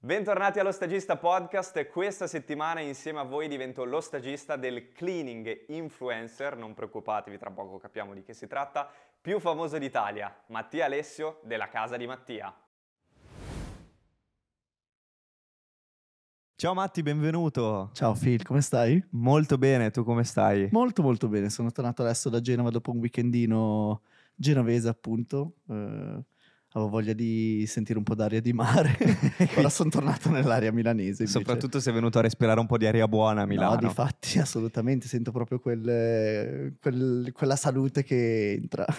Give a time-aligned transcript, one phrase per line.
[0.00, 1.88] Bentornati allo Stagista Podcast.
[1.88, 7.78] Questa settimana insieme a voi divento lo stagista del cleaning influencer, non preoccupatevi, tra poco
[7.78, 8.88] capiamo di che si tratta,
[9.20, 12.54] più famoso d'Italia, Mattia Alessio della casa di Mattia.
[16.54, 17.90] Ciao Matti, benvenuto.
[17.92, 19.04] Ciao Phil, come stai?
[19.10, 20.68] Molto bene, tu come stai?
[20.70, 24.02] Molto molto bene, sono tornato adesso da Genova dopo un weekendino
[24.36, 25.54] genovese appunto.
[25.68, 26.22] Eh
[26.78, 28.96] avevo voglia di sentire un po' d'aria di mare.
[29.56, 31.24] Ora sono tornato nell'area milanese.
[31.24, 31.38] Invece.
[31.38, 33.74] Soprattutto sei venuto a respirare un po' di aria buona a Milano.
[33.74, 38.86] No, difatti, assolutamente, sento proprio quel, quel, quella salute che entra.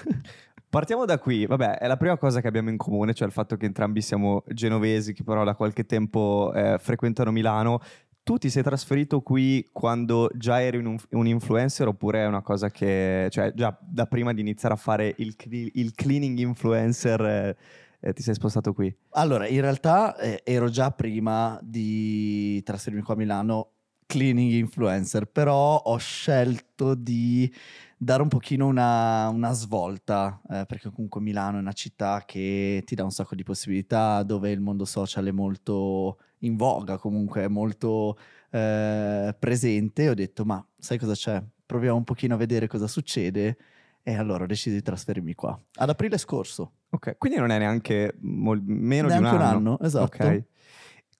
[0.69, 3.57] Partiamo da qui, vabbè, è la prima cosa che abbiamo in comune, cioè il fatto
[3.57, 7.81] che entrambi siamo genovesi, che però da qualche tempo eh, frequentano Milano
[8.29, 12.69] tu ti sei trasferito qui quando già eri un, un, influencer oppure è una cosa
[12.69, 15.35] che, cioè già da prima di iniziare a fare il,
[15.73, 17.57] il cleaning influencer eh,
[17.99, 18.95] eh, ti sei spostato qui?
[19.13, 23.71] Allora, in realtà eh, ero già prima di trasferirmi qua a Milano
[24.05, 27.51] cleaning influencer, però ho scelto di
[27.97, 32.93] dare un pochino una, una svolta, eh, perché comunque Milano è una città che ti
[32.93, 38.17] dà un sacco di possibilità, dove il mondo social è molto in voga, comunque molto
[38.51, 40.09] eh, presente.
[40.09, 41.43] Ho detto, ma sai cosa c'è?
[41.65, 43.57] Proviamo un pochino a vedere cosa succede.
[44.01, 45.59] E allora ho deciso di trasferirmi qua.
[45.75, 46.71] Ad aprile scorso.
[46.91, 49.57] Ok, quindi non è neanche mol- meno neanche di un anno.
[49.57, 50.23] un anno, esatto.
[50.23, 50.43] Ok.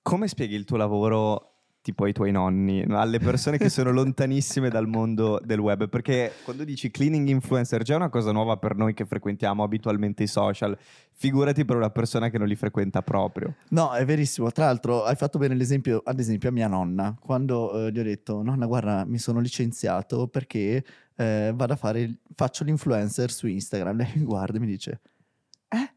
[0.02, 1.48] Come spieghi il tuo lavoro
[1.90, 6.64] tipo ai tuoi nonni, alle persone che sono lontanissime dal mondo del web, perché quando
[6.64, 10.78] dici cleaning influencer già è una cosa nuova per noi che frequentiamo abitualmente i social,
[11.12, 13.56] figurati per una persona che non li frequenta proprio.
[13.70, 17.88] No, è verissimo, tra l'altro hai fatto bene l'esempio, ad esempio a mia nonna, quando
[17.88, 20.84] eh, gli ho detto, nonna guarda mi sono licenziato perché
[21.16, 25.02] eh, vado a fare, faccio l'influencer su Instagram, lei mi guarda e mi dice,
[25.68, 25.94] eh?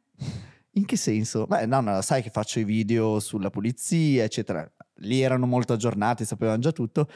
[0.76, 1.44] In che senso?
[1.46, 4.66] Beh, nonna, sai che faccio i video sulla pulizia, eccetera
[5.02, 7.08] lì erano molto aggiornati, sapevano già tutto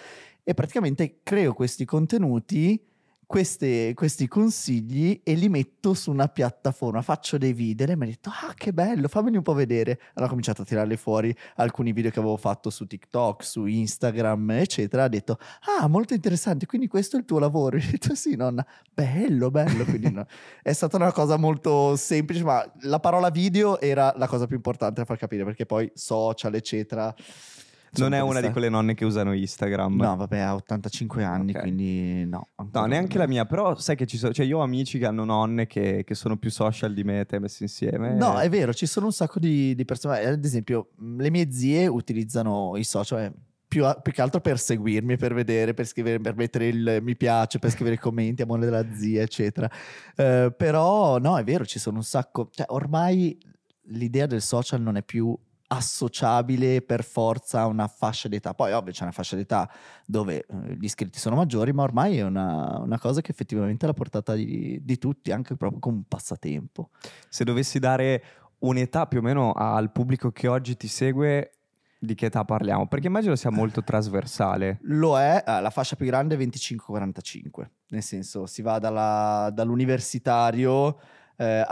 [0.43, 2.81] e praticamente creo questi contenuti
[3.27, 8.07] queste, questi consigli e li metto su una piattaforma, faccio dei video e mi ha
[8.07, 9.99] detto ah che bello, fammeli un po' vedere.
[10.11, 14.53] Allora ho cominciato a tirarle fuori alcuni video che avevo fatto su TikTok, su Instagram,
[14.53, 15.05] eccetera.
[15.05, 15.39] Ha detto
[15.79, 17.77] ah molto interessante, quindi questo è il tuo lavoro.
[17.77, 19.85] E ho detto sì nonna, bello, bello.
[19.85, 20.25] Quindi no.
[20.63, 25.01] è stata una cosa molto semplice, ma la parola video era la cosa più importante
[25.01, 27.15] da far capire perché poi social, eccetera
[27.99, 29.97] non è una di quelle nonne che usano Instagram.
[29.97, 31.63] No, vabbè, ha 85 anni, okay.
[31.63, 32.49] quindi no.
[32.73, 35.25] No, neanche la mia, però sai che ci sono, cioè io ho amici che hanno
[35.25, 38.15] nonne che, che sono più social di me, te messi insieme.
[38.15, 41.87] No, è vero, ci sono un sacco di, di persone, ad esempio le mie zie
[41.87, 43.33] utilizzano i social, eh,
[43.69, 47.59] più, più, che altro per seguirmi, per vedere, per scrivere, per mettere il mi piace,
[47.59, 49.69] per scrivere i commenti, amore della zia, eccetera.
[50.17, 53.37] Uh, però no, è vero, ci sono un sacco, cioè ormai
[53.89, 55.37] l'idea del social non è più
[55.69, 58.55] associabile per forza a una fascia d'età.
[58.55, 59.71] Poi ovvio c'è una fascia d'età
[60.05, 63.89] dove eh, gli iscritti sono maggiori, ma ormai è una, una cosa che effettivamente è
[63.89, 66.91] alla portata di, di, tutti, anche proprio come un passatempo.
[67.29, 68.23] Se dovessi dare
[68.59, 71.51] un'età più o meno al pubblico che oggi ti segue,
[71.99, 72.87] di che età parliamo?
[72.87, 74.79] Perché immagino sia molto trasversale.
[74.83, 80.99] Lo è, eh, la fascia più grande è 25-45, nel senso si va dalla, dall'universitario
[81.37, 81.65] eh,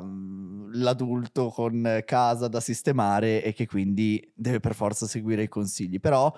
[0.00, 0.72] mm,
[1.50, 6.00] con casa da sistemare e che quindi deve per forza seguire i consigli.
[6.00, 6.32] Però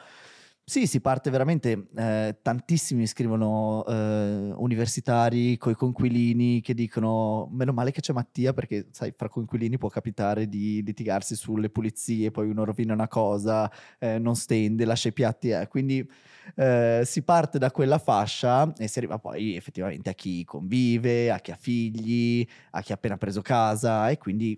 [0.70, 7.90] sì, si parte veramente, eh, tantissimi scrivono eh, universitari coi conquilini che dicono meno male
[7.90, 12.64] che c'è Mattia perché sai, fra conquilini può capitare di litigarsi sulle pulizie, poi uno
[12.64, 15.66] rovina una cosa, eh, non stende, lascia i piatti, eh.
[15.66, 16.08] quindi
[16.54, 21.40] eh, si parte da quella fascia e si arriva poi effettivamente a chi convive, a
[21.40, 24.56] chi ha figli, a chi ha appena preso casa e quindi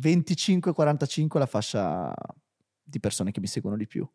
[0.00, 2.14] 25-45 la fascia
[2.88, 4.08] di persone che mi seguono di più.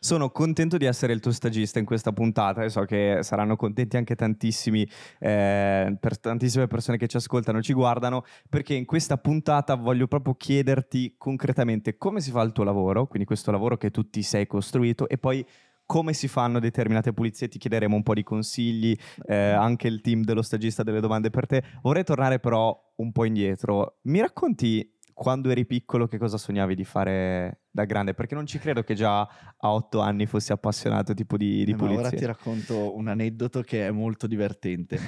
[0.00, 3.96] Sono contento di essere il tuo stagista in questa puntata e so che saranno contenti
[3.96, 4.88] anche tantissimi,
[5.20, 10.34] eh, per tantissime persone che ci ascoltano, ci guardano, perché in questa puntata voglio proprio
[10.34, 14.46] chiederti concretamente come si fa il tuo lavoro, quindi questo lavoro che tu ti sei
[14.46, 15.46] costruito e poi
[15.86, 20.24] come si fanno determinate pulizie, ti chiederemo un po' di consigli, eh, anche il team
[20.24, 21.62] dello stagista delle domande per te.
[21.82, 23.98] Vorrei tornare però un po' indietro.
[24.02, 28.14] Mi racconti quando eri piccolo che cosa sognavi di fare da grande?
[28.14, 31.76] Perché non ci credo che già a otto anni fossi appassionato tipo di, di eh,
[31.76, 32.00] pulizia.
[32.00, 34.98] Ora ti racconto un aneddoto che è molto divertente.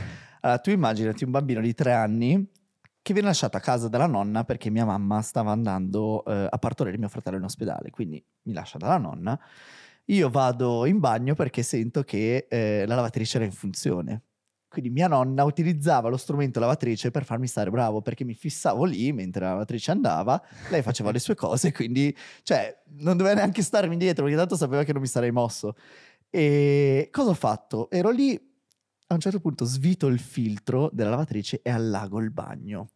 [0.43, 2.47] Allora, tu immaginati un bambino di tre anni
[3.01, 6.99] che viene lasciato a casa dalla nonna perché mia mamma stava andando eh, a partorire
[6.99, 9.39] mio fratello in ospedale, quindi mi lascia dalla nonna.
[10.05, 14.23] Io vado in bagno perché sento che eh, la lavatrice era in funzione
[14.69, 19.13] Quindi mia nonna utilizzava lo strumento lavatrice per farmi stare bravo, perché mi fissavo lì
[19.13, 23.97] mentre la lavatrice andava, lei faceva le sue cose, quindi cioè, non doveva neanche starmi
[23.97, 25.75] dietro, perché tanto sapeva che non mi sarei mosso.
[26.31, 27.91] E cosa ho fatto?
[27.91, 28.39] Ero lì,
[29.07, 32.91] a un certo punto svito il filtro della lavatrice e allago il bagno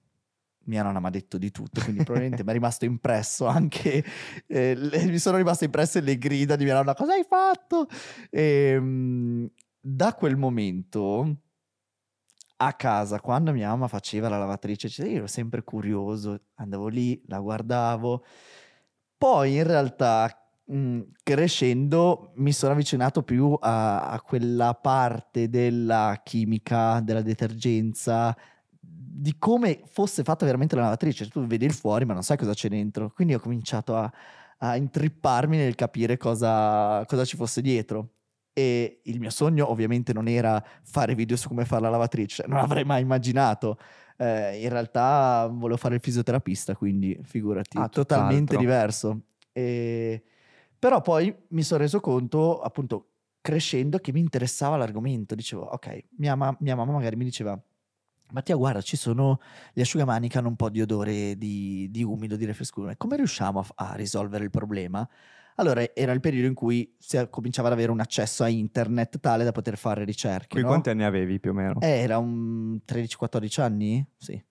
[0.65, 4.05] mia nonna mi ha detto di tutto, quindi probabilmente mi è rimasto impresso anche,
[4.47, 7.89] eh, le, mi sono rimaste impresse le grida di mia nonna, cosa hai fatto?
[8.31, 11.39] E, ehm, da quel momento
[12.67, 17.41] a casa, quando mia mamma faceva la lavatrice, io ero sempre curioso, andavo lì, la
[17.41, 18.25] guardavo,
[19.17, 20.29] poi in realtà
[20.65, 28.37] mh, crescendo mi sono avvicinato più a, a quella parte della chimica, della detergenza,
[28.81, 31.29] di come fosse fatta veramente la lavatrice.
[31.29, 33.13] Tu vedi il fuori, ma non sai cosa c'è dentro.
[33.15, 34.11] Quindi ho cominciato a,
[34.59, 38.15] a intripparmi nel capire cosa, cosa, ci fosse dietro.
[38.53, 42.59] E il mio sogno ovviamente non era fare video su come fare la lavatrice, non
[42.59, 43.79] avrei mai immaginato.
[44.17, 49.21] Eh, in realtà volevo fare il fisioterapista, quindi figurati, ah, totalmente diverso.
[49.53, 50.23] E...
[50.79, 53.09] Però poi mi sono reso conto, appunto,
[53.41, 55.35] crescendo, che mi interessava l'argomento.
[55.35, 57.61] Dicevo, ok, mia, ma- mia mamma magari mi diceva,
[58.33, 59.41] Mattia, guarda, ci sono
[59.75, 62.97] gli asciugamani che hanno un po' di odore di, di umido, di refrescura.
[62.97, 65.07] Come riusciamo a, a, risolvere il problema?
[65.57, 69.45] Allora, era il periodo in cui si cominciava ad avere un accesso a internet tale
[69.45, 70.49] da poter fare ricerche.
[70.49, 70.69] Qui no?
[70.69, 71.81] quanti anni avevi più o meno?
[71.81, 74.43] Eh, era un 13-14 anni, sì.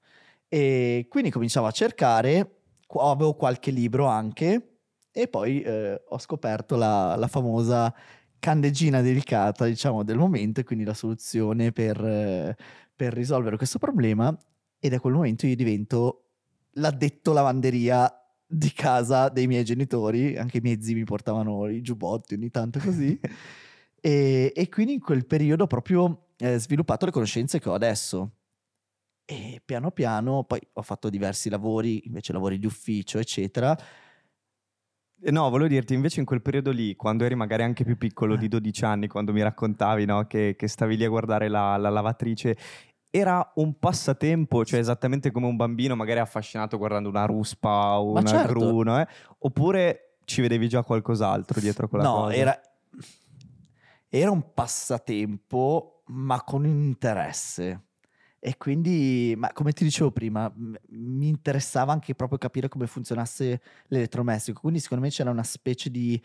[0.47, 4.71] E quindi cominciavo a cercare, avevo qualche libro anche,
[5.11, 7.93] e poi eh, ho scoperto la, la famosa
[8.39, 12.55] candeggina delicata, diciamo, del momento, e quindi la soluzione per, eh,
[12.95, 14.35] per risolvere questo problema.
[14.79, 16.25] E da quel momento io divento
[16.75, 18.20] l'addetto lavanderia
[18.51, 22.79] di casa dei miei genitori, anche i miei zii mi portavano i giubbotti ogni tanto
[22.79, 23.17] così.
[24.01, 28.31] e, e, quindi in quel periodo ho proprio eh, sviluppato le conoscenze che ho adesso.
[29.25, 33.77] E piano piano poi ho fatto diversi lavori, invece lavori di ufficio, eccetera
[35.29, 38.47] no, volevo dirti, invece in quel periodo lì, quando eri magari anche più piccolo, di
[38.47, 38.87] 12 eh.
[38.87, 42.57] anni, quando mi raccontavi no, che, che, stavi lì a guardare la, la, lavatrice,
[43.11, 48.29] era un passatempo, cioè esattamente come un bambino magari affascinato guardando una ruspa o una
[48.31, 48.53] certo.
[48.53, 49.07] gru, eh?
[49.39, 52.27] oppure ci vedevi già qualcos'altro dietro quella no, cosa?
[52.27, 52.61] No, era,
[54.07, 57.87] era un passatempo, ma con interesse.
[58.39, 64.61] E quindi, ma come ti dicevo prima, mi interessava anche proprio capire come funzionasse l'elettrodomestico.
[64.61, 66.19] Quindi, secondo me c'era una specie di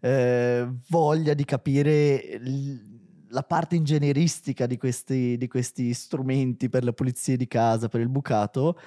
[0.00, 3.00] eh, voglia di capire l-
[3.32, 8.08] la parte ingegneristica di questi, di questi strumenti per le pulizie di casa, per il
[8.08, 8.78] bucato.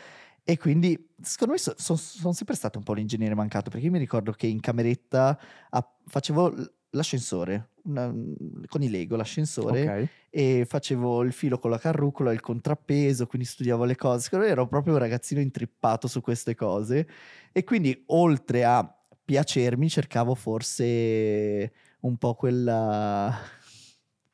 [0.44, 3.92] E quindi, secondo me, sono son, son sempre stato un po' l'ingegnere mancato, perché io
[3.92, 5.38] mi ricordo che in cameretta
[5.70, 6.54] ah, facevo
[6.92, 8.14] l'ascensore, una,
[8.68, 10.08] con i Lego, l'ascensore, okay.
[10.30, 14.30] e facevo il filo con la carrucola, il contrappeso, quindi studiavo le cose.
[14.36, 17.08] Ero proprio un ragazzino intrippato su queste cose
[17.52, 18.88] e quindi oltre a
[19.26, 23.36] piacermi cercavo forse un po' quella,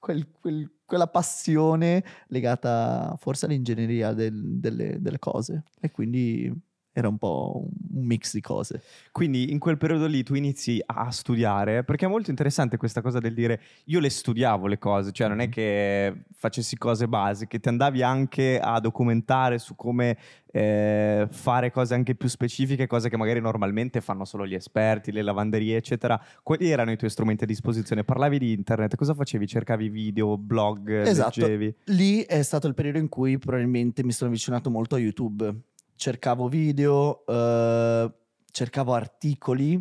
[0.02, 5.64] quel, quel, quella passione legata forse all'ingegneria del, delle, delle cose.
[5.80, 6.52] E quindi
[6.94, 8.82] era un po' un mix di cose.
[9.12, 13.20] Quindi in quel periodo lì tu inizi a studiare, perché è molto interessante questa cosa
[13.20, 17.70] del dire io le studiavo le cose, cioè non è che facessi cose basiche, ti
[17.70, 20.18] andavi anche a documentare su come
[20.52, 25.22] eh, fare cose anche più specifiche, cose che magari normalmente fanno solo gli esperti, le
[25.22, 26.22] lavanderie, eccetera.
[26.44, 28.04] Quali erano i tuoi strumenti a disposizione?
[28.04, 29.48] Parlavi di internet, cosa facevi?
[29.48, 31.40] Cercavi video, blog, esatto.
[31.40, 31.76] leggevi?
[31.86, 35.70] Lì è stato il periodo in cui probabilmente mi sono avvicinato molto a YouTube
[36.02, 38.12] cercavo video, eh,
[38.52, 39.80] cercavo articoli,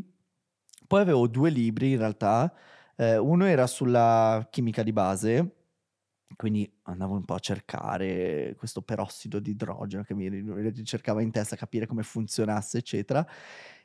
[0.87, 2.53] poi avevo due libri in realtà,
[2.95, 5.55] eh, uno era sulla chimica di base,
[6.37, 11.57] quindi andavo un po' a cercare questo perossido di idrogeno che mi cercava in testa
[11.57, 13.27] capire come funzionasse, eccetera.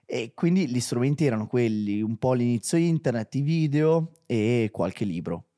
[0.05, 5.54] E quindi gli strumenti erano quelli, un po' l'inizio internet, i video e qualche libro.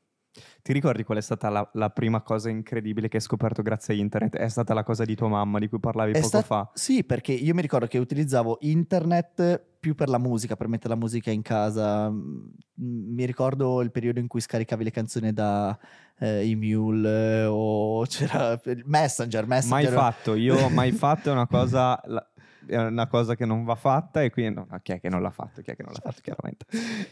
[0.62, 3.98] Ti ricordi qual è stata la, la, prima cosa incredibile che hai scoperto grazie a
[3.98, 4.38] internet?
[4.38, 6.72] È stata la cosa di tua mamma di cui parlavi è poco sta- fa?
[6.74, 11.00] Sì, perché io mi ricordo che utilizzavo internet più per la musica, per mettere la
[11.00, 12.10] musica in casa.
[12.10, 15.78] Mm, mi ricordo il periodo in cui scaricavi le canzoni da
[16.20, 19.94] eh, Emule eh, o c'era Messenger, Messenger.
[19.94, 22.02] Mai fatto, io mai fatto è una cosa...
[22.06, 22.26] La
[22.68, 25.30] è una cosa che non va fatta e quindi no, chi è che non l'ha
[25.30, 25.62] fatto?
[25.62, 26.66] Chi è che non l'ha fatto chiaramente.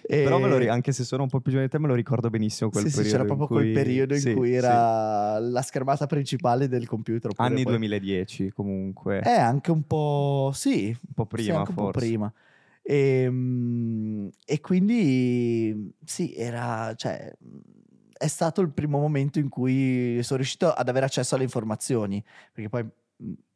[0.05, 0.23] E...
[0.23, 2.69] Però lo, anche se sono un po' più giovane di te me lo ricordo benissimo
[2.69, 3.07] quel sì, periodo.
[3.07, 3.55] Sì, c'era proprio cui...
[3.57, 5.51] quel periodo in sì, cui era sì.
[5.51, 7.31] la schermata principale del computer.
[7.37, 7.73] Anni poi...
[7.73, 9.21] 2010 comunque.
[9.21, 10.51] Eh, anche un po'...
[10.53, 10.87] sì.
[10.87, 11.69] Un po' prima forse.
[11.69, 12.33] Un po' prima.
[12.81, 16.93] E, ehm, e, quindi sì, era...
[16.95, 17.33] cioè
[18.17, 22.69] è stato il primo momento in cui sono riuscito ad avere accesso alle informazioni, perché
[22.69, 22.89] poi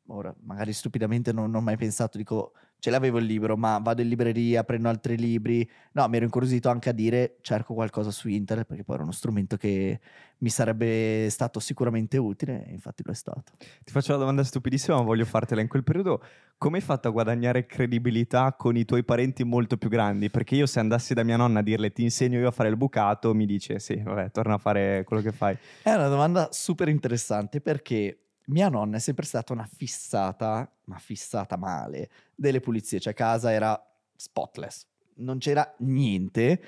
[0.09, 4.01] ora magari stupidamente non, non ho mai pensato, dico ce l'avevo il libro, ma vado
[4.01, 5.69] in libreria, prendo altri libri.
[5.91, 9.11] No, mi ero incuriosito anche a dire cerco qualcosa su internet perché poi era uno
[9.11, 9.99] strumento che
[10.37, 13.51] mi sarebbe stato sicuramente utile e infatti lo è stato.
[13.83, 16.23] Ti faccio una domanda stupidissima, ma voglio fartela in quel periodo.
[16.57, 20.29] Come hai fatto a guadagnare credibilità con i tuoi parenti molto più grandi?
[20.29, 22.77] Perché io se andassi da mia nonna a dirle ti insegno io a fare il
[22.77, 25.57] bucato, mi dice sì, vabbè, torna a fare quello che fai.
[25.83, 31.58] È una domanda super interessante perché mia nonna è sempre stata una fissata, ma fissata
[31.58, 33.82] male, delle pulizie, cioè casa era
[34.15, 36.62] spotless, non c'era niente,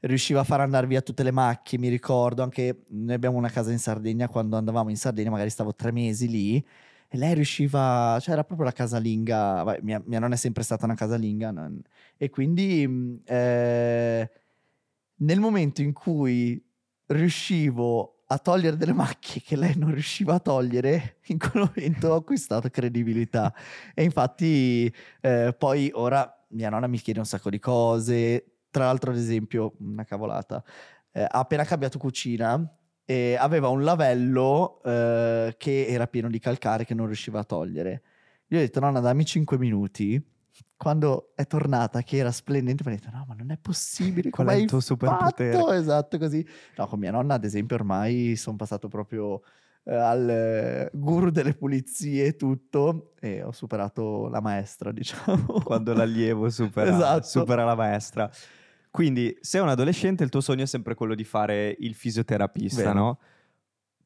[0.00, 3.72] riusciva a far andare via tutte le macchie, mi ricordo anche, noi abbiamo una casa
[3.72, 6.64] in Sardegna, quando andavamo in Sardegna magari stavo tre mesi lì,
[7.10, 10.84] e lei riusciva, cioè era proprio la casalinga, vabbè, mia, mia nonna è sempre stata
[10.84, 11.80] una casalinga, non,
[12.16, 14.30] e quindi eh,
[15.14, 16.62] nel momento in cui
[17.06, 22.16] riuscivo a togliere delle macchie che lei non riusciva a togliere, in quel momento ho
[22.16, 23.52] acquistato credibilità.
[23.94, 28.58] e infatti eh, poi ora mia nonna mi chiede un sacco di cose.
[28.70, 30.62] Tra l'altro, ad esempio, una cavolata,
[31.12, 32.70] eh, ha appena cambiato cucina
[33.04, 38.02] e aveva un lavello eh, che era pieno di calcare che non riusciva a togliere.
[38.48, 40.22] Io ho detto, nonna, dammi 5 minuti
[40.76, 44.48] quando è tornata che era splendente, mi ha detto no ma non è possibile, qual
[44.48, 45.76] è il tuo superpotere?
[45.76, 46.46] Esatto così.
[46.76, 49.42] No, con mia nonna ad esempio ormai sono passato proprio
[49.84, 55.60] eh, al guru delle pulizie e tutto e ho superato la maestra diciamo.
[55.64, 57.26] Quando l'allievo supera, esatto.
[57.26, 58.30] supera la maestra.
[58.90, 62.92] Quindi sei un adolescente il tuo sogno è sempre quello di fare il fisioterapista, Vero.
[62.94, 63.18] no?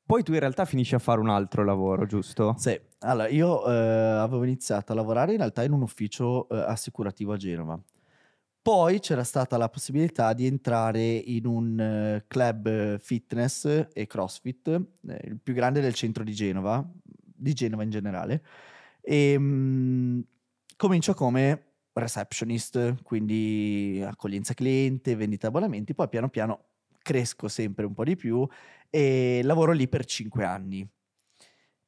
[0.04, 2.54] Poi tu in realtà finisci a fare un altro lavoro, giusto?
[2.58, 7.32] Sì, allora io eh, avevo iniziato a lavorare in realtà in un ufficio eh, assicurativo
[7.32, 7.80] a Genova.
[8.62, 15.20] Poi c'era stata la possibilità di entrare in un uh, club fitness e crossfit, eh,
[15.24, 18.44] il più grande del centro di Genova, di Genova in generale.
[19.00, 20.20] E mh, mm,
[20.76, 26.71] comincio come receptionist, quindi accoglienza cliente, vendita abbonamenti, poi piano piano
[27.02, 28.46] cresco sempre un po' di più
[28.90, 30.88] e lavoro lì per cinque anni.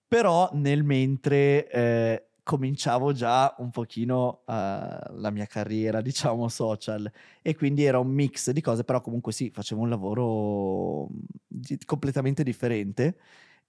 [0.06, 7.10] Però nel mentre eh, cominciavo già un pochino uh, la mia carriera, diciamo, social
[7.42, 11.08] e quindi era un mix di cose, però comunque sì, facevo un lavoro
[11.46, 13.18] di- completamente differente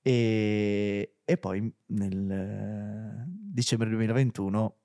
[0.02, 4.76] e, e poi nel dicembre 2021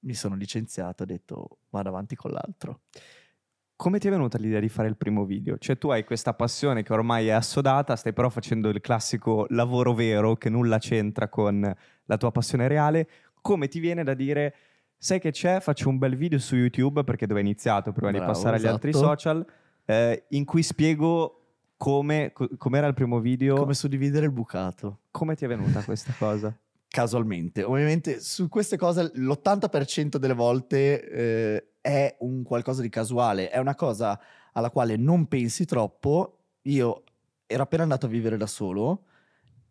[0.00, 2.80] mi sono licenziato e ho detto vado avanti con l'altro
[3.76, 5.58] come ti è venuta l'idea di fare il primo video?
[5.58, 9.94] Cioè tu hai questa passione che ormai è assodata, stai però facendo il classico lavoro
[9.94, 13.08] vero che nulla c'entra con la tua passione reale.
[13.40, 14.54] Come ti viene da dire,
[14.96, 18.24] sai che c'è, faccio un bel video su YouTube, perché dove hai iniziato prima Bravo,
[18.24, 18.68] di passare esatto.
[18.68, 19.06] agli altri esatto.
[19.06, 19.46] social,
[19.84, 21.40] eh, in cui spiego
[21.76, 23.56] come, co- com'era il primo video.
[23.56, 25.00] Come suddividere il bucato.
[25.10, 26.56] Come ti è venuta questa cosa?
[26.94, 27.64] Casualmente.
[27.64, 31.08] Ovviamente su queste cose l'80% delle volte...
[31.10, 34.18] Eh, è un qualcosa di casuale, è una cosa
[34.52, 36.38] alla quale non pensi troppo.
[36.62, 37.04] Io
[37.44, 39.04] ero appena andato a vivere da solo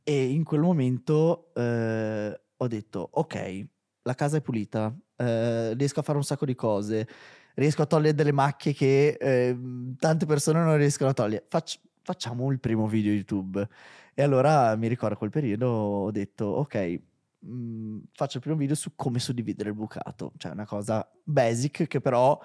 [0.03, 3.65] e in quel momento eh, ho detto, ok,
[4.03, 7.07] la casa è pulita, eh, riesco a fare un sacco di cose,
[7.55, 9.57] riesco a togliere delle macchie che eh,
[9.97, 11.45] tante persone non riescono a togliere.
[11.49, 13.67] Facci, facciamo il primo video YouTube.
[14.13, 17.01] E allora mi ricordo quel periodo ho detto, ok,
[17.43, 21.87] mh, mhmm, faccio il primo video su come suddividere il bucato, cioè una cosa basic
[21.87, 22.39] che però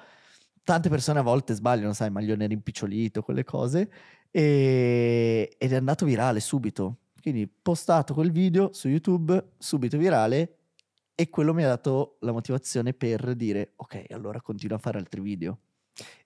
[0.64, 3.90] tante persone a volte sbagliano, sai, maglione rimpicciolito, quelle cose,
[4.30, 5.54] e...
[5.56, 6.98] ed è andato virale subito.
[7.20, 10.56] Quindi postato quel video su YouTube, subito virale,
[11.14, 15.20] e quello mi ha dato la motivazione per dire, ok, allora continuo a fare altri
[15.20, 15.58] video.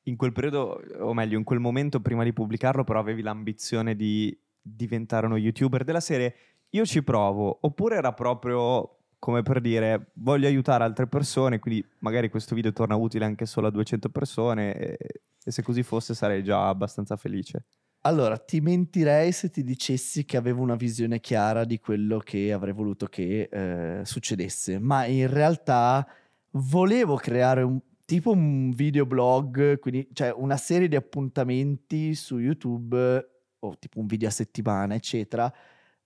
[0.04, 4.38] In quel periodo, o meglio, in quel momento prima di pubblicarlo, però avevi l'ambizione di
[4.60, 6.34] diventare uno youtuber della serie
[6.74, 12.28] io ci provo, oppure era proprio come per dire voglio aiutare altre persone, quindi magari
[12.28, 14.98] questo video torna utile anche solo a 200 persone e,
[15.44, 17.64] e se così fosse sarei già abbastanza felice.
[18.04, 22.72] Allora, ti mentirei se ti dicessi che avevo una visione chiara di quello che avrei
[22.72, 26.04] voluto che eh, succedesse, ma in realtà
[26.52, 33.28] volevo creare un tipo un videoblog, quindi cioè una serie di appuntamenti su YouTube
[33.60, 35.52] o tipo un video a settimana, eccetera,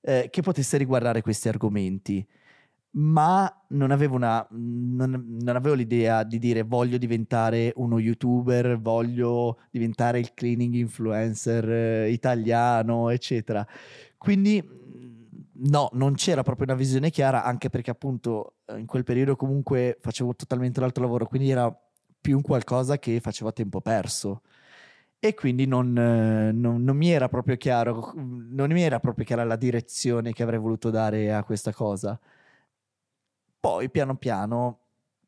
[0.07, 2.25] eh, che potesse riguardare questi argomenti,
[2.93, 9.59] ma non avevo, una, non, non avevo l'idea di dire voglio diventare uno youtuber, voglio
[9.71, 13.67] diventare il cleaning influencer eh, italiano, eccetera.
[14.17, 14.63] Quindi
[15.69, 19.99] no, non c'era proprio una visione chiara, anche perché appunto eh, in quel periodo comunque
[20.01, 21.77] facevo totalmente l'altro lavoro, quindi era
[22.21, 24.43] più un qualcosa che facevo a tempo perso.
[25.29, 29.45] E quindi non, eh, non- non mi era proprio chiaro, non mi era proprio chiara
[29.45, 32.19] la direzione che avrei voluto dare a questa cosa.
[33.61, 34.79] Poi piano piano,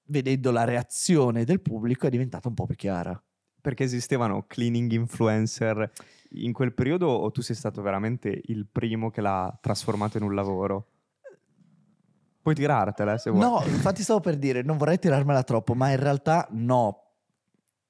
[0.04, 3.20] vedendo la reazione del pubblico, è diventata un po' più chiara.
[3.60, 5.90] Perché esistevano cleaning influencer
[6.32, 10.34] in quel periodo o tu sei stato veramente il primo che l'ha trasformato in un
[10.34, 10.86] lavoro?
[12.40, 13.42] Puoi tirartela se vuoi.
[13.42, 17.02] No, infatti stavo per dire, non vorrei tirarmela troppo, ma in realtà no.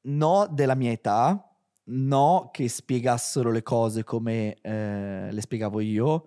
[0.00, 1.47] No della mia età,
[1.88, 6.24] no che spiegassero le cose come eh, le spiegavo io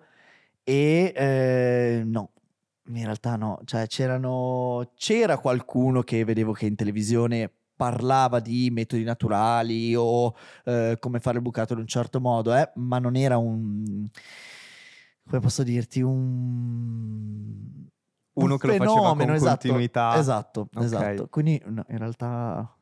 [0.64, 2.30] e eh, no,
[2.86, 3.60] in realtà no.
[3.64, 10.96] Cioè c'erano, c'era qualcuno che vedevo che in televisione parlava di metodi naturali o eh,
[11.00, 14.06] come fare il bucato in un certo modo, eh, ma non era un...
[15.26, 17.80] come posso dirti, un...
[18.34, 20.16] Uno un che lo faceva con fenomeno, esatto, continuità.
[20.16, 20.82] Esatto, Ok.
[20.84, 21.26] esatto.
[21.28, 22.74] Quindi no, in realtà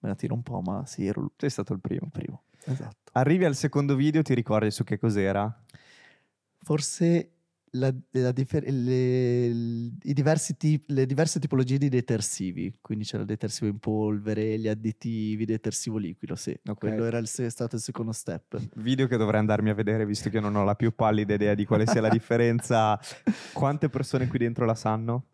[0.00, 2.08] me la tiro un po', ma sì, ero Sei stato il primo.
[2.10, 2.42] primo.
[2.64, 3.10] Esatto.
[3.12, 5.64] Arrivi al secondo video, ti ricordi su che cos'era?
[6.60, 7.32] Forse
[7.72, 13.28] la- la differ- le, i diversi tip- le diverse tipologie di detersivi, quindi c'era il
[13.28, 16.58] detersivo in polvere, gli additivi, detersivo liquido, sì.
[16.66, 16.78] Ok.
[16.78, 18.58] Quello era il, stato il secondo step.
[18.76, 21.64] Video che dovrei andarmi a vedere visto che non ho la più pallida idea di
[21.64, 22.98] quale sia la differenza.
[23.52, 25.24] Quante persone qui dentro la sanno?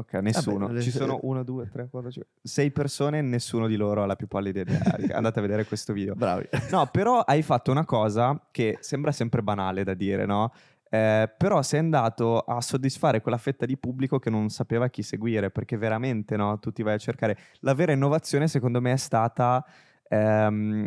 [0.00, 0.66] Ok, nessuno.
[0.66, 4.06] Vabbè, Ci sono uno, due, tre, quattro, cinque, sei persone e nessuno di loro ha
[4.06, 4.80] la più pallida idea.
[5.14, 6.14] Andate a vedere questo video.
[6.14, 6.48] Bravi.
[6.70, 10.52] No, però hai fatto una cosa che sembra sempre banale da dire, no?
[10.92, 15.50] Eh, però sei andato a soddisfare quella fetta di pubblico che non sapeva chi seguire,
[15.50, 16.58] perché veramente, no?
[16.58, 17.36] Tu ti vai a cercare.
[17.60, 19.64] La vera innovazione, secondo me, è stata.
[20.08, 20.84] ehm,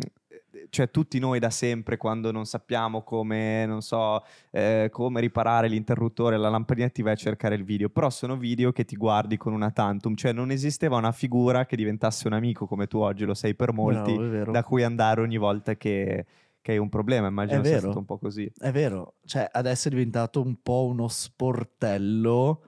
[0.70, 6.36] cioè, tutti noi da sempre, quando non sappiamo come, non so, eh, come riparare l'interruttore,
[6.36, 7.88] la lampadina, ti vai a cercare il video.
[7.88, 11.76] Però sono video che ti guardi con una tantum, cioè non esisteva una figura che
[11.76, 14.52] diventasse un amico come tu oggi lo sei per molti vero.
[14.52, 16.26] da cui andare ogni volta che,
[16.60, 17.28] che hai un problema.
[17.28, 17.84] Immagino È sia vero.
[17.86, 18.50] stato un po' così.
[18.56, 22.62] È vero, cioè adesso è diventato un po' uno sportello.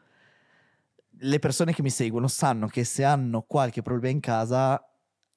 [1.19, 4.83] Le persone che mi seguono sanno che se hanno qualche problema in casa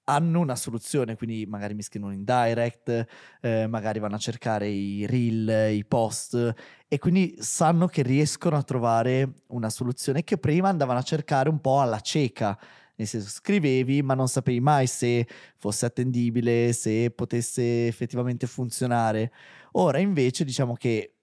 [0.09, 3.05] hanno una soluzione, quindi magari mi scrivono in direct,
[3.41, 6.53] eh, magari vanno a cercare i reel, i post
[6.87, 11.61] e quindi sanno che riescono a trovare una soluzione che prima andavano a cercare un
[11.61, 12.57] po' alla cieca.
[12.95, 19.31] Nel senso, scrivevi, ma non sapevi mai se fosse attendibile, se potesse effettivamente funzionare.
[19.73, 21.13] Ora invece diciamo che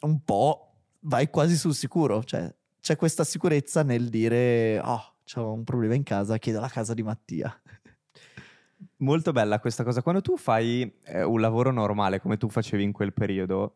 [0.00, 5.62] un po' vai quasi sul sicuro, cioè c'è questa sicurezza nel dire oh, ho un
[5.62, 7.54] problema in casa, chiedo la casa di Mattia.
[9.02, 10.00] Molto bella questa cosa.
[10.00, 13.74] Quando tu fai eh, un lavoro normale come tu facevi in quel periodo,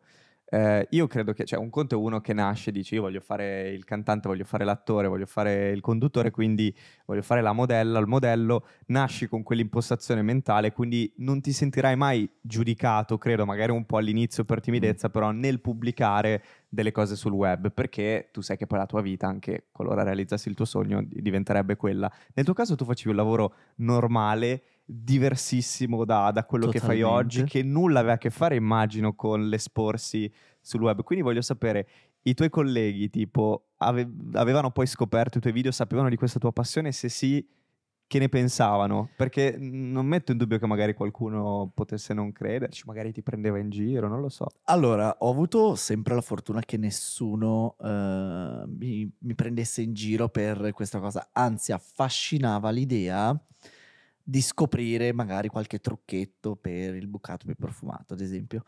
[0.49, 3.19] eh, io credo che, cioè, un conto è uno che nasce e dice io voglio
[3.19, 6.73] fare il cantante, voglio fare l'attore, voglio fare il conduttore, quindi
[7.05, 12.29] voglio fare la modella, il modello, nasci con quell'impostazione mentale, quindi non ti sentirai mai
[12.39, 17.69] giudicato, credo, magari un po' all'inizio per timidezza, però nel pubblicare delle cose sul web,
[17.73, 21.21] perché tu sai che poi la tua vita, anche qualora realizzassi il tuo sogno, di-
[21.21, 22.09] diventerebbe quella.
[22.33, 27.39] Nel tuo caso tu facevi un lavoro normale, diversissimo da, da quello che fai Totalmente.
[27.39, 31.03] oggi, che nulla aveva a che fare, immagino, con l'esporsi sul web.
[31.03, 31.87] Quindi voglio sapere,
[32.23, 36.53] i tuoi colleghi, tipo, ave- avevano poi scoperto i tuoi video, sapevano di questa tua
[36.53, 36.93] passione?
[36.93, 37.45] Se sì,
[38.07, 39.09] che ne pensavano?
[39.17, 43.69] Perché non metto in dubbio che magari qualcuno potesse non crederci, magari ti prendeva in
[43.69, 44.47] giro, non lo so.
[44.63, 50.71] Allora, ho avuto sempre la fortuna che nessuno eh, mi, mi prendesse in giro per
[50.71, 53.37] questa cosa, anzi affascinava l'idea
[54.29, 58.63] di scoprire magari qualche trucchetto per il bucato più profumato, ad esempio.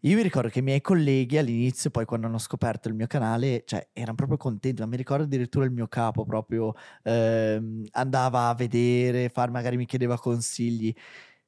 [0.00, 3.62] Io mi ricordo che i miei colleghi all'inizio, poi quando hanno scoperto il mio canale,
[3.66, 8.54] cioè erano proprio contenti, ma mi ricordo addirittura il mio capo proprio ehm, andava a
[8.54, 10.92] vedere, far, magari mi chiedeva consigli.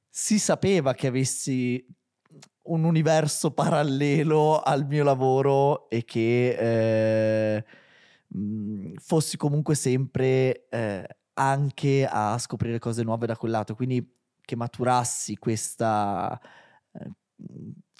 [0.09, 1.85] Si sapeva che avessi
[2.64, 7.64] un universo parallelo al mio lavoro e che eh,
[8.29, 14.57] mh, fossi comunque sempre eh, anche a scoprire cose nuove da quel lato, quindi che
[14.57, 16.38] maturassi questa,
[16.92, 17.11] eh,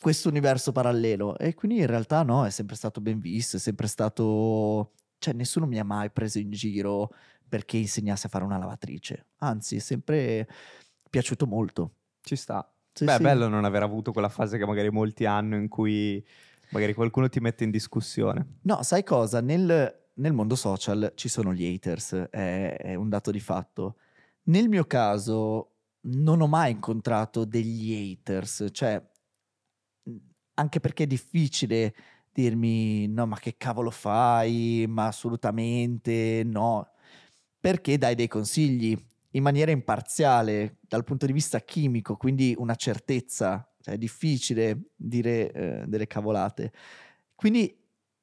[0.01, 1.39] questo universo parallelo.
[1.39, 4.93] E quindi in realtà no, è sempre stato ben visto, è sempre stato...
[5.19, 7.13] Cioè nessuno mi ha mai preso in giro
[7.49, 10.49] perché insegnassi a fare una lavatrice, anzi è sempre
[11.11, 11.95] piaciuto molto.
[12.21, 12.73] Ci sta.
[12.93, 13.23] Sì, Beh, è sì.
[13.23, 16.25] bello non aver avuto quella fase che magari molti hanno in cui
[16.71, 18.59] magari qualcuno ti mette in discussione.
[18.63, 19.41] No, sai cosa?
[19.41, 23.97] Nel, nel mondo social ci sono gli haters, è, è un dato di fatto.
[24.45, 29.03] Nel mio caso non ho mai incontrato degli haters, cioè
[30.55, 31.95] anche perché è difficile
[32.33, 34.87] dirmi no, ma che cavolo fai?
[34.89, 36.89] Ma assolutamente no.
[37.61, 38.97] Perché dai dei consigli.
[39.33, 45.53] in maniera imparziale dal punto di vista chimico, quindi una certezza, cioè è difficile dire
[45.53, 46.73] eh, delle cavolate.
[47.35, 47.77] Quindi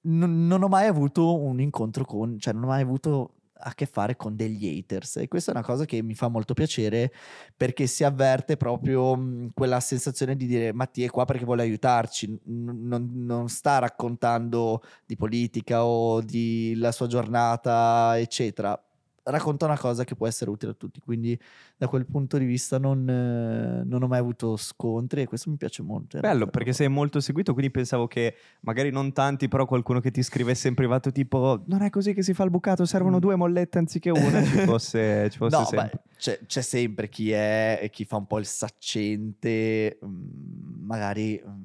[0.06, 3.86] non, non ho mai avuto un incontro con, cioè non ho mai avuto a che
[3.86, 5.18] fare con degli haters.
[5.18, 7.12] E questa è una cosa che mi fa molto piacere
[7.56, 13.12] perché si avverte proprio quella sensazione di dire Mattia è qua perché vuole aiutarci non,
[13.14, 18.80] non, sta raccontando di politica o della sua giornata eccetera
[19.26, 21.40] racconta una cosa che può essere utile a tutti, quindi
[21.78, 25.58] da quel punto di vista non, eh, non ho mai avuto scontri e questo mi
[25.58, 26.20] piace molto.
[26.20, 30.22] Bello, perché sei molto seguito, quindi pensavo che magari non tanti, però qualcuno che ti
[30.22, 33.22] scrivesse in privato tipo non è così che si fa il bucato, servono mm.
[33.22, 36.02] due mollette anziché una, ci fosse, ci fosse no, sempre.
[36.04, 41.42] Beh, c'è, c'è, sempre chi è e chi fa un po' il saccente, mm, magari
[41.44, 41.64] mm,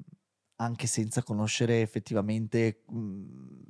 [0.57, 2.83] anche senza conoscere effettivamente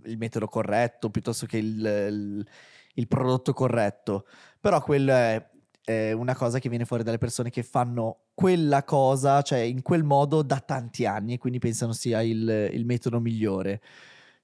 [0.04, 2.46] il metodo corretto piuttosto che il, il
[2.94, 4.26] il prodotto corretto.
[4.60, 5.48] Però quello è,
[5.84, 10.04] è una cosa che viene fuori dalle persone che fanno quella cosa, cioè in quel
[10.04, 13.80] modo da tanti anni e quindi pensano sia il, il metodo migliore.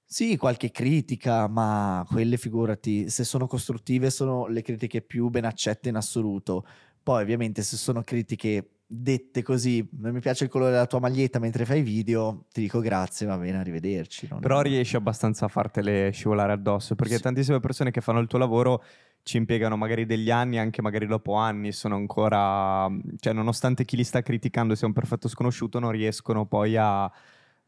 [0.09, 5.89] Sì, qualche critica, ma quelle figurati, se sono costruttive sono le critiche più ben accette
[5.89, 6.65] in assoluto.
[7.03, 11.39] Poi ovviamente se sono critiche dette così, non mi piace il colore della tua maglietta
[11.39, 14.27] mentre fai video, ti dico grazie, va bene, arrivederci.
[14.29, 17.21] Non Però riesci abbastanza a fartele scivolare addosso, perché sì.
[17.21, 18.83] tantissime persone che fanno il tuo lavoro
[19.23, 24.05] ci impiegano magari degli anni, anche magari dopo anni, sono ancora, cioè nonostante chi li
[24.05, 27.11] sta criticando sia un perfetto sconosciuto, non riescono poi a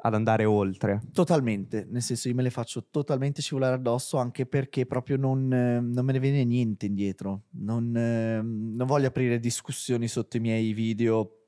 [0.02, 1.02] ad andare oltre.
[1.12, 5.80] Totalmente, nel senso io me le faccio totalmente scivolare addosso anche perché proprio non, eh,
[5.80, 10.72] non me ne viene niente indietro, non, eh, non, voglio aprire discussioni sotto i miei
[10.74, 11.40] video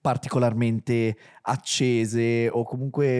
[0.00, 3.18] particolarmente accese o comunque...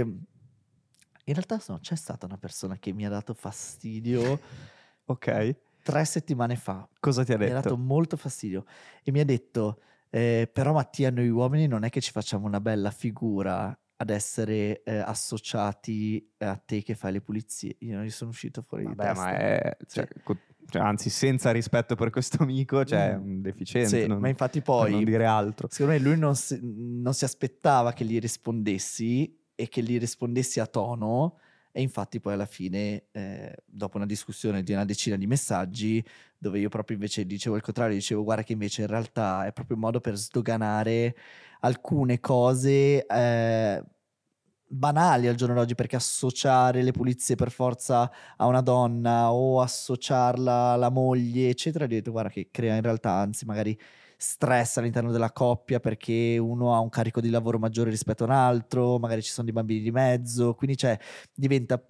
[1.26, 4.40] In realtà no, c'è stata una persona che mi ha dato fastidio.
[5.06, 5.56] ok.
[5.80, 6.88] Tre settimane fa.
[6.98, 7.52] Cosa ti ha detto?
[7.52, 8.64] Mi ha dato molto fastidio
[9.04, 9.80] e mi ha detto...
[10.14, 14.82] Eh, però Mattia, noi uomini non è che ci facciamo una bella figura ad essere
[14.82, 17.76] eh, associati a te che fai le pulizie.
[17.80, 19.22] Io non gli sono uscito fuori Vabbè, di testa.
[19.22, 23.22] Ma è, cioè, co- cioè, anzi, senza rispetto per questo amico, cioè mm.
[23.22, 24.02] un deficiente.
[24.02, 24.90] Sì, non, ma infatti poi...
[24.90, 25.68] Non dire altro.
[25.70, 30.58] Secondo me lui non si, non si aspettava che gli rispondessi e che gli rispondessi
[30.58, 31.38] a tono
[31.72, 36.04] e infatti poi alla fine, eh, dopo una discussione di una decina di messaggi,
[36.38, 39.76] dove io proprio invece dicevo il contrario, dicevo guarda che invece in realtà è proprio
[39.76, 41.16] un modo per sdoganare
[41.60, 43.84] alcune cose eh,
[44.66, 50.52] banali al giorno d'oggi perché associare le pulizie per forza a una donna o associarla
[50.72, 53.78] alla moglie eccetera, ho detto guarda che crea in realtà anzi magari
[54.22, 58.32] stress all'interno della coppia perché uno ha un carico di lavoro maggiore rispetto a un
[58.32, 60.98] altro, magari ci sono dei bambini di mezzo, quindi cioè
[61.34, 61.82] diventa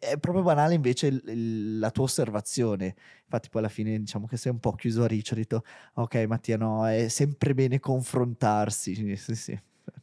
[0.00, 2.94] è proprio banale invece la tua osservazione.
[3.24, 5.34] Infatti, poi alla fine diciamo che sei un po' chiuso a riccio.
[5.34, 5.62] Ho detto,
[5.94, 9.16] ok, Mattia, no, è sempre bene confrontarsi.
[9.16, 9.58] Sì, sì.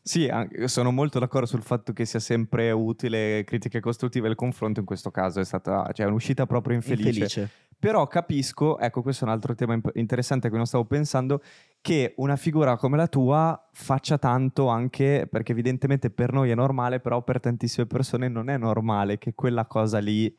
[0.08, 0.30] Sì,
[0.66, 4.28] sono molto d'accordo sul fatto che sia sempre utile critiche costruttive.
[4.28, 7.08] Il confronto in questo caso è stata cioè, un'uscita proprio infelice.
[7.08, 7.50] infelice.
[7.80, 11.42] Però capisco, ecco, questo è un altro tema interessante a cui non stavo pensando,
[11.82, 17.00] che una figura come la tua faccia tanto anche perché evidentemente per noi è normale,
[17.00, 20.32] però per tantissime persone non è normale che quella cosa lì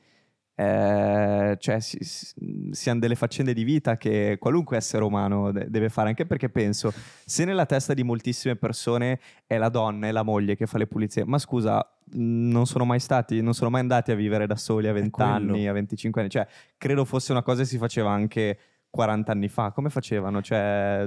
[0.59, 2.35] eh, cioè si, si,
[2.71, 6.93] siano delle faccende di vita che qualunque essere umano de- deve fare, anche perché penso,
[7.25, 10.87] se nella testa di moltissime persone è la donna e la moglie che fa le
[10.87, 14.89] pulizie, ma scusa, non sono mai stati, non sono mai andati a vivere da soli
[14.89, 16.47] a 20 anni, a 25 anni, cioè
[16.79, 20.41] credo fosse una cosa che si faceva anche 40 anni fa, come facevano?
[20.41, 21.07] Cioè,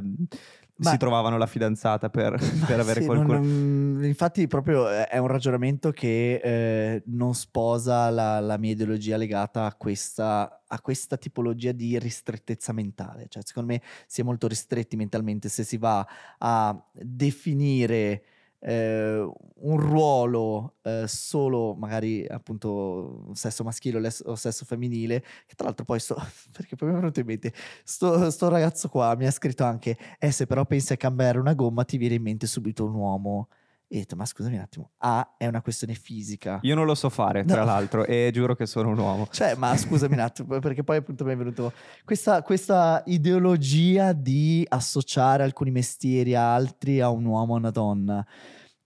[0.80, 3.40] ma, si trovavano la fidanzata per, per avere sì, qualcuno.
[3.40, 9.66] Non, infatti, proprio è un ragionamento che eh, non sposa la, la, mia ideologia legata
[9.66, 13.28] a questa, a questa tipologia di ristrettezza mentale.
[13.28, 16.06] Cioè, secondo me si è molto ristretti mentalmente se si va
[16.38, 18.24] a definire
[18.60, 25.86] eh, un ruolo eh, solo magari appunto sesso maschile o sesso femminile che tra l'altro
[25.86, 26.16] poi sto
[26.52, 29.98] perché poi mi è venuto in mente sto, sto ragazzo qua mi ha scritto anche
[30.20, 33.48] eh se però pensi a cambiare una gomma ti viene in mente subito un uomo
[33.92, 36.60] e ho detto, ma scusami un attimo, A è una questione fisica.
[36.62, 37.66] Io non lo so fare, tra no.
[37.66, 39.28] l'altro, e giuro che sono un uomo.
[39.32, 41.74] Cioè, ma scusami un attimo, perché poi appunto mi è venuto
[42.06, 48.24] questa, questa ideologia di associare alcuni mestieri a altri, a un uomo, a una donna.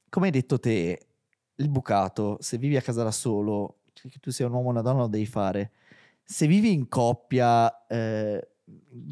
[0.07, 1.07] Come hai detto te,
[1.55, 4.81] il bucato, se vivi a casa da solo, che tu sia un uomo o una
[4.81, 5.71] donna, lo devi fare.
[6.23, 8.51] Se vivi in coppia, eh,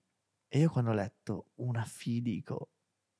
[0.48, 2.68] e io quando ho letto una fee dico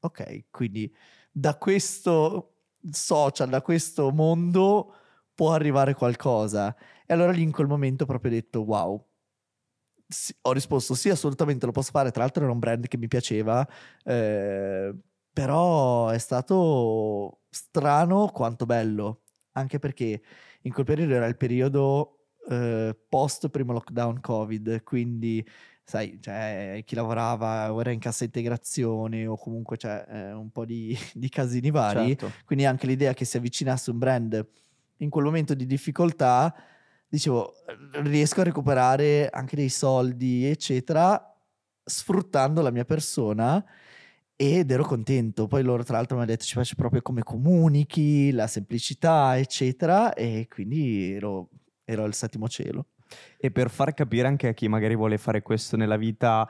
[0.01, 0.95] ok quindi
[1.33, 2.57] da questo
[2.91, 4.95] social da questo mondo
[5.35, 9.07] può arrivare qualcosa e allora lì in quel momento ho proprio detto wow
[10.43, 13.67] ho risposto sì assolutamente lo posso fare tra l'altro era un brand che mi piaceva
[14.05, 14.95] eh,
[15.43, 19.23] però è stato strano quanto bello,
[19.53, 20.21] anche perché
[20.63, 25.47] in quel periodo era il periodo eh, post primo lockdown Covid, quindi
[25.85, 30.65] sai, cioè, chi lavorava o era in cassa integrazione o comunque c'è eh, un po'
[30.65, 32.33] di, di casini vari, Certo.
[32.45, 34.47] quindi anche l'idea che si avvicinasse un brand
[34.99, 36.53] in quel momento di difficoltà,
[37.09, 37.55] dicevo,
[38.03, 41.33] riesco a recuperare anche dei soldi, eccetera,
[41.85, 43.65] sfruttando la mia persona
[44.41, 45.49] ed ero contento.
[45.49, 50.15] Poi loro, tra l'altro, mi hanno detto: ci piace proprio come comunichi, la semplicità, eccetera.
[50.15, 51.49] E quindi ero,
[51.85, 52.87] ero al settimo cielo.
[53.37, 56.49] E per far capire anche a chi magari vuole fare questo nella vita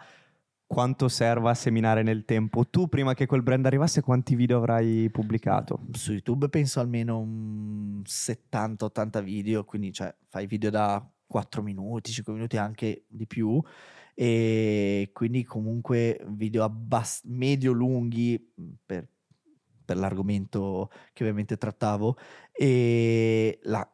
[0.66, 5.08] quanto serva a seminare nel tempo, tu prima che quel brand arrivasse quanti video avrai
[5.10, 5.80] pubblicato?
[5.92, 12.34] Su YouTube penso almeno un 70-80 video, quindi cioè, fai video da 4 minuti, 5
[12.34, 13.62] minuti, anche di più
[14.20, 18.52] e quindi comunque video abbast- medio lunghi
[18.84, 19.06] per,
[19.84, 22.16] per, l'argomento che ovviamente trattavo
[22.52, 23.88] e la,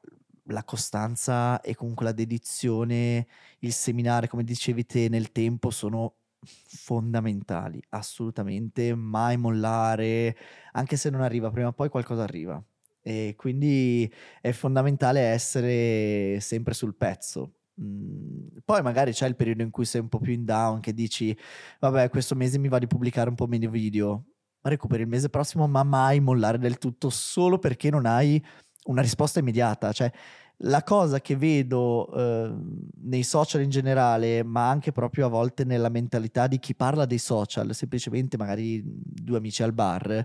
[0.45, 3.27] la, costanza e comunque la dedizione,
[3.59, 10.35] il seminare, come dicevi te, nel tempo sono fondamentali, assolutamente, mai mollare,
[10.73, 12.65] anche se non arriva prima o poi qualcosa arriva.
[13.03, 14.11] E quindi
[14.41, 20.01] è fondamentale essere sempre sul pezzo, Mm, poi magari c'è il periodo in cui sei
[20.01, 21.37] un po' più in down, che dici,
[21.81, 24.25] vabbè, questo mese mi va di pubblicare un po' meno video,
[24.63, 28.43] recuperi il mese prossimo, ma mai mollare del tutto solo perché non hai
[28.85, 29.93] una risposta immediata.
[29.93, 30.11] Cioè,
[30.59, 32.55] la cosa che vedo eh,
[33.03, 37.19] nei social in generale, ma anche proprio a volte nella mentalità di chi parla dei
[37.19, 40.25] social, semplicemente magari due amici al bar,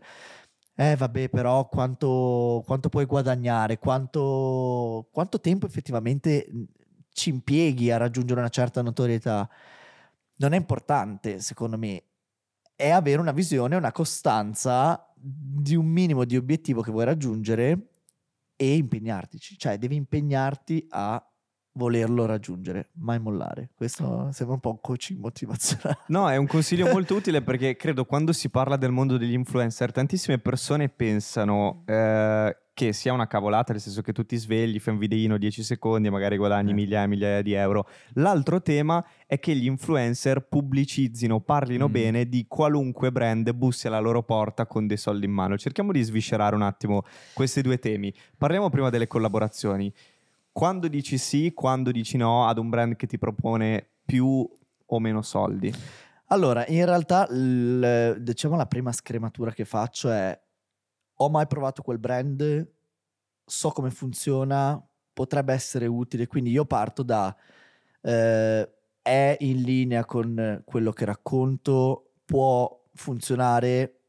[0.75, 6.47] eh vabbè, però quanto, quanto puoi guadagnare, quanto, quanto tempo effettivamente
[7.19, 9.49] ci impieghi a raggiungere una certa notorietà
[10.39, 12.03] non è importante, secondo me.
[12.75, 17.89] È avere una visione, una costanza di un minimo di obiettivo che vuoi raggiungere
[18.55, 19.58] e impegnartici.
[19.58, 21.21] Cioè, devi impegnarti a
[21.73, 23.69] volerlo raggiungere, mai mollare.
[23.75, 25.99] Questo sembra un po' un coaching motivazionale.
[26.08, 29.91] No, è un consiglio molto utile perché credo quando si parla del mondo degli influencer,
[29.91, 34.93] tantissime persone pensano eh, che sia una cavolata, nel senso che tu ti svegli, fai
[34.93, 36.73] un videino 10 secondi e magari guadagni eh.
[36.73, 37.86] migliaia e migliaia di euro.
[38.13, 41.91] L'altro tema è che gli influencer pubblicizzino, parlino mm.
[41.91, 45.58] bene di qualunque brand bussi alla loro porta con dei soldi in mano.
[45.58, 47.03] Cerchiamo di sviscerare un attimo
[47.34, 48.13] questi due temi.
[48.38, 49.93] Parliamo prima delle collaborazioni.
[50.51, 54.47] Quando dici sì, quando dici no ad un brand che ti propone più
[54.85, 55.73] o meno soldi?
[56.31, 60.39] Allora, in realtà, l- diciamo la prima scrematura che faccio è
[61.21, 62.71] ho mai provato quel brand,
[63.45, 64.81] so come funziona,
[65.13, 67.35] potrebbe essere utile, quindi io parto da
[68.01, 73.99] eh, è in linea con quello che racconto, può funzionare,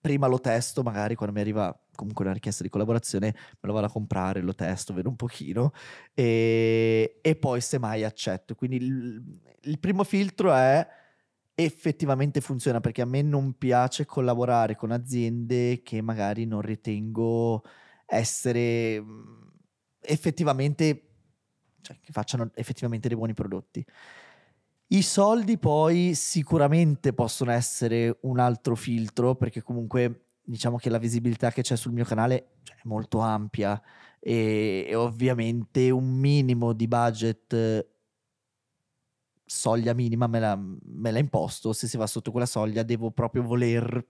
[0.00, 3.86] prima lo testo, magari quando mi arriva comunque una richiesta di collaborazione, me lo vado
[3.86, 5.72] a comprare, lo testo, vedo un pochino
[6.14, 8.54] e, e poi semmai accetto.
[8.54, 10.86] Quindi il, il primo filtro è
[11.58, 17.64] effettivamente funziona perché a me non piace collaborare con aziende che magari non ritengo
[18.04, 19.02] essere
[20.00, 21.06] effettivamente
[21.80, 23.84] cioè, che facciano effettivamente dei buoni prodotti.
[24.88, 31.50] I soldi poi sicuramente possono essere un altro filtro perché comunque diciamo che la visibilità
[31.50, 33.80] che c'è sul mio canale cioè, è molto ampia
[34.20, 37.88] e, e, ovviamente un minimo di budget
[39.44, 43.42] soglia minima me l'ha, me l'ha imposto se si va sotto quella soglia devo proprio
[43.42, 44.04] voler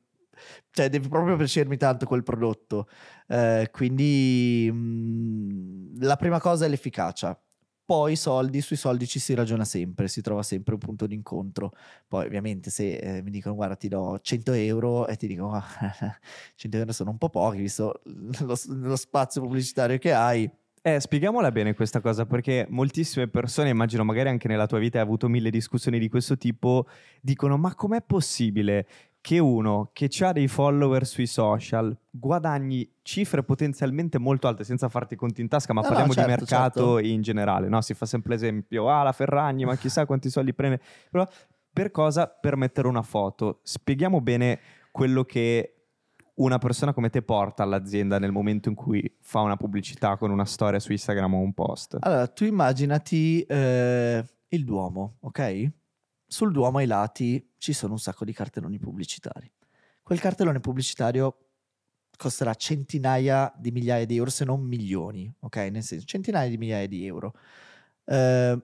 [0.71, 2.89] cioè deve proprio piacermi tanto quel prodotto.
[3.27, 7.39] Eh, quindi mh, mm, la prima cosa è l'efficacia.
[7.87, 11.71] Poi soldi, sui soldi ci si ragiona sempre, si trova sempre un punto d'incontro.
[12.09, 15.65] Poi ovviamente se eh, mi dicono guarda ti do 100 euro e ti dico ah,
[16.57, 18.01] 100 euro sono un po' pochi visto
[18.41, 20.51] lo, lo spazio pubblicitario che hai.
[20.83, 25.05] Eh, spieghiamola bene questa cosa perché moltissime persone, immagino magari anche nella tua vita hai
[25.05, 26.87] avuto mille discussioni di questo tipo,
[27.21, 28.87] dicono ma com'è possibile
[29.27, 35.17] che uno che ha dei follower sui social guadagni cifre potenzialmente molto alte senza farti
[35.17, 36.99] conti in tasca, ma no, parliamo no, certo, di mercato certo.
[37.09, 37.81] in generale, no?
[37.81, 40.81] Si fa sempre l'esempio, ah la Ferragni, ma chissà quanti soldi prende.
[41.11, 41.27] Però
[41.73, 42.29] per cosa?
[42.29, 43.59] Per mettere una foto.
[43.65, 44.61] Spieghiamo bene
[44.93, 45.75] quello che
[46.35, 50.45] una persona come te porta all'azienda nel momento in cui fa una pubblicità con una
[50.45, 51.97] storia su Instagram o un post.
[51.99, 55.71] Allora, tu immaginati eh, il Duomo, ok?
[56.27, 59.51] Sul Duomo ai lati ci sono un sacco di cartelloni pubblicitari.
[60.03, 61.39] Quel cartellone pubblicitario
[62.17, 65.57] costerà centinaia di migliaia di euro, se non milioni, ok?
[65.57, 67.35] Nel senso, centinaia di migliaia di euro.
[68.05, 68.61] Uh,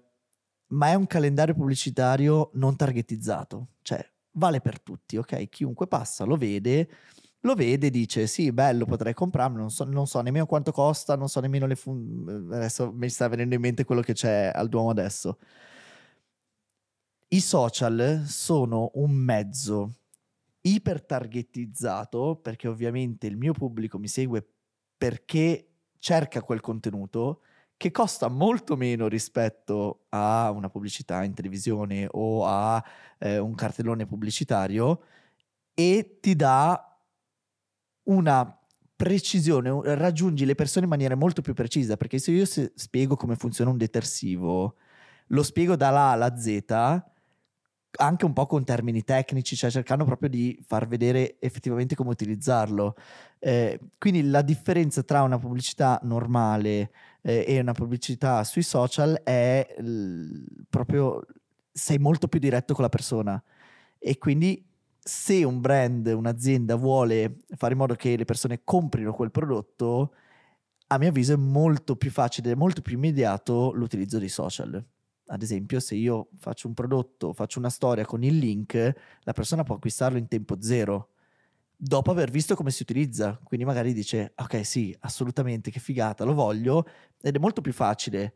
[0.68, 5.48] ma è un calendario pubblicitario non targetizzato, cioè vale per tutti, ok?
[5.48, 6.88] Chiunque passa lo vede,
[7.40, 11.16] lo vede e dice sì, bello, potrei comprarlo, non so, non so nemmeno quanto costa,
[11.16, 12.48] non so nemmeno le fun...
[12.52, 15.38] adesso mi sta venendo in mente quello che c'è al Duomo adesso.
[17.32, 19.94] I social sono un mezzo
[20.60, 24.46] ipertargetizzato perché ovviamente il mio pubblico mi segue
[24.98, 25.68] perché
[25.98, 27.40] cerca quel contenuto
[27.78, 32.84] che costa molto meno rispetto a una pubblicità in televisione o a
[33.18, 35.02] eh, un cartellone pubblicitario
[35.72, 37.00] e ti dà
[38.08, 38.60] una
[38.94, 43.70] precisione, raggiungi le persone in maniera molto più precisa perché se io spiego come funziona
[43.70, 44.76] un detersivo,
[45.28, 47.10] lo spiego dalla A alla Z
[47.96, 52.96] anche un po' con termini tecnici, cioè cercando proprio di far vedere effettivamente come utilizzarlo.
[53.38, 56.90] Eh, quindi la differenza tra una pubblicità normale
[57.22, 61.24] eh, e una pubblicità sui social è l- proprio
[61.72, 63.42] sei molto più diretto con la persona
[63.98, 64.64] e quindi
[65.04, 70.14] se un brand, un'azienda vuole fare in modo che le persone comprino quel prodotto,
[70.88, 74.84] a mio avviso è molto più facile, molto più immediato l'utilizzo dei social
[75.26, 79.62] ad esempio, se io faccio un prodotto, faccio una storia con il link, la persona
[79.62, 81.08] può acquistarlo in tempo zero
[81.84, 83.40] dopo aver visto come si utilizza.
[83.42, 86.86] Quindi magari dice, ok, sì, assolutamente, che figata, lo voglio,
[87.20, 88.34] ed è molto più facile.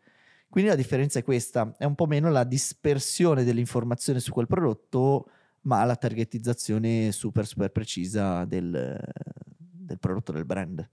[0.49, 5.29] Quindi la differenza è questa, è un po' meno la dispersione dell'informazione su quel prodotto,
[5.62, 8.99] ma la targetizzazione super, super precisa del,
[9.59, 10.88] del prodotto del brand.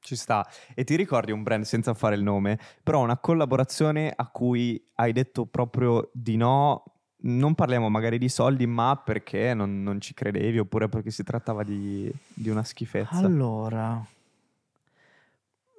[0.00, 0.46] Ci sta.
[0.74, 5.12] E ti ricordi un brand senza fare il nome, però una collaborazione a cui hai
[5.12, 6.84] detto proprio di no,
[7.22, 11.62] non parliamo magari di soldi, ma perché non, non ci credevi oppure perché si trattava
[11.62, 13.18] di, di una schifezza?
[13.18, 14.02] Allora,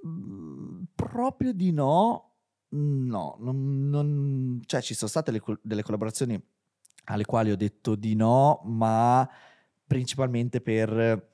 [0.05, 2.31] mm, proprio di no,
[2.69, 6.39] no, non, non, cioè ci sono state le, delle collaborazioni
[7.05, 9.27] alle quali ho detto di no, ma
[9.85, 11.29] principalmente per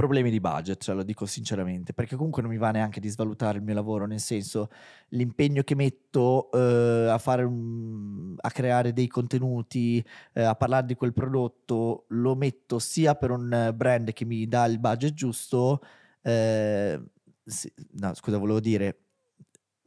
[0.00, 3.58] problemi di budget, cioè lo dico sinceramente, perché comunque non mi va neanche di svalutare
[3.58, 4.70] il mio lavoro, nel senso
[5.10, 10.94] l'impegno che metto eh, a, fare un, a creare dei contenuti, eh, a parlare di
[10.94, 15.82] quel prodotto, lo metto sia per un brand che mi dà il budget giusto,
[16.22, 16.98] eh,
[17.44, 19.00] sì, no scusa volevo dire,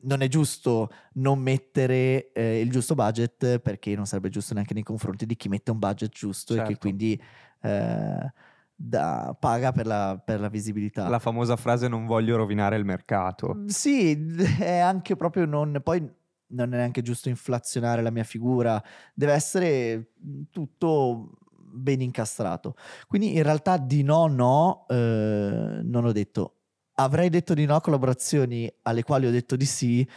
[0.01, 4.83] non è giusto non mettere eh, il giusto budget perché non sarebbe giusto neanche nei
[4.83, 6.69] confronti di chi mette un budget giusto certo.
[6.71, 6.87] e che certo.
[6.87, 7.23] quindi
[7.61, 8.33] eh,
[8.75, 11.07] da, paga per la, per la, visibilità.
[11.07, 13.55] La famosa frase non voglio rovinare il mercato.
[13.55, 15.79] Mm, sì, è anche proprio non...
[15.83, 16.21] Poi
[16.53, 18.81] non è neanche giusto inflazionare la mia figura,
[19.13, 20.11] deve essere
[20.51, 21.31] tutto
[21.73, 22.75] ben incastrato.
[23.07, 26.57] Quindi in realtà di no, no, eh, non ho detto.
[26.95, 30.07] Avrei detto di no a collaborazioni alle quali ho detto di sì,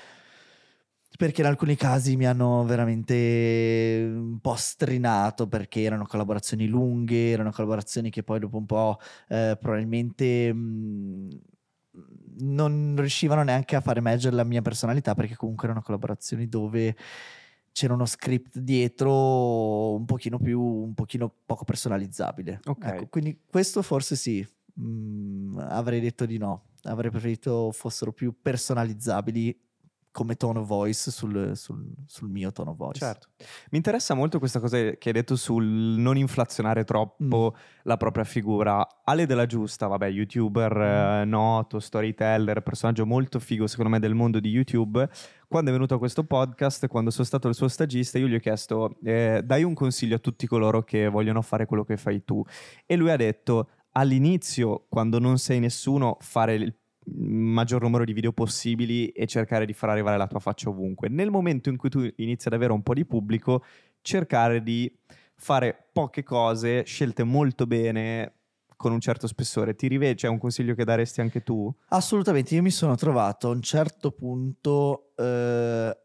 [1.17, 7.51] perché in alcuni casi mi hanno veramente un po' strinato perché erano collaborazioni lunghe, erano
[7.51, 11.41] collaborazioni che poi dopo un po' eh, probabilmente mh,
[12.39, 16.95] non riuscivano neanche a fare emergere la mia personalità perché comunque erano collaborazioni dove
[17.73, 22.61] c'era uno script dietro un pochino più, un pochino poco personalizzabile.
[22.65, 22.95] Okay.
[22.97, 29.65] Ecco, quindi questo forse sì, mh, avrei detto di no, avrei preferito fossero più personalizzabili
[30.17, 33.01] come tone of voice sul, sul, sul, mio tone of voice.
[33.01, 33.29] Certo.
[33.71, 37.61] Mi interessa molto questa cosa che hai detto sul non inflazionare troppo mm.
[37.83, 39.03] la propria figura.
[39.05, 41.21] Ale della Giusta, vabbè, youtuber mm.
[41.21, 45.07] eh, noto, storyteller, personaggio molto figo secondo me del mondo di YouTube.
[45.47, 48.41] Quando è venuto a questo podcast, quando sono stato il suo stagista, io gli ho
[48.41, 52.43] chiesto eh, dai un consiglio a tutti coloro che vogliono fare quello che fai tu.
[52.87, 56.75] E lui ha detto all'inizio, quando non sei nessuno, fare il
[57.15, 61.09] maggior numero di video possibili e cercare di far arrivare la tua faccia ovunque.
[61.09, 63.65] Nel momento in cui tu inizi ad avere un po' di pubblico,
[64.01, 64.93] cercare di
[65.35, 68.33] fare poche cose, scelte molto bene,
[68.77, 69.75] con un certo spessore.
[69.75, 70.17] Ti rivedi?
[70.17, 71.73] C'è un consiglio che daresti anche tu?
[71.89, 75.97] Assolutamente, io mi sono trovato a un certo punto eh,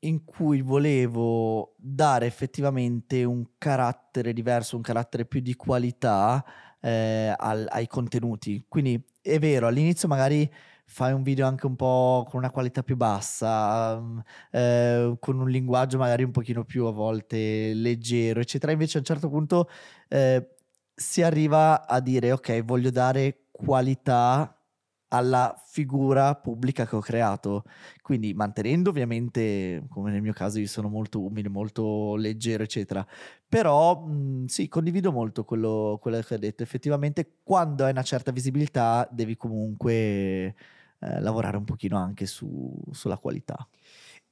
[0.00, 6.44] in cui volevo dare effettivamente un carattere diverso, un carattere più di qualità
[6.80, 8.64] eh, al, ai contenuti.
[8.68, 10.50] Quindi è vero, all'inizio magari
[10.86, 14.18] fai un video anche un po' con una qualità più bassa, mm,
[14.50, 18.72] eh, con un linguaggio magari un pochino più a volte leggero, eccetera.
[18.72, 19.68] Invece a un certo punto
[20.08, 20.46] eh,
[20.94, 24.54] si arriva a dire ok, voglio dare qualità
[25.08, 27.64] alla figura pubblica che ho creato.
[28.02, 33.06] Quindi mantenendo ovviamente, come nel mio caso, io sono molto umile, molto leggero, eccetera.
[33.48, 36.62] Però mh, sì, condivido molto quello, quello, che hai detto.
[36.62, 40.54] Effettivamente, quando hai una certa visibilità, devi comunque eh,
[41.20, 43.66] lavorare un pochino anche su, sulla qualità.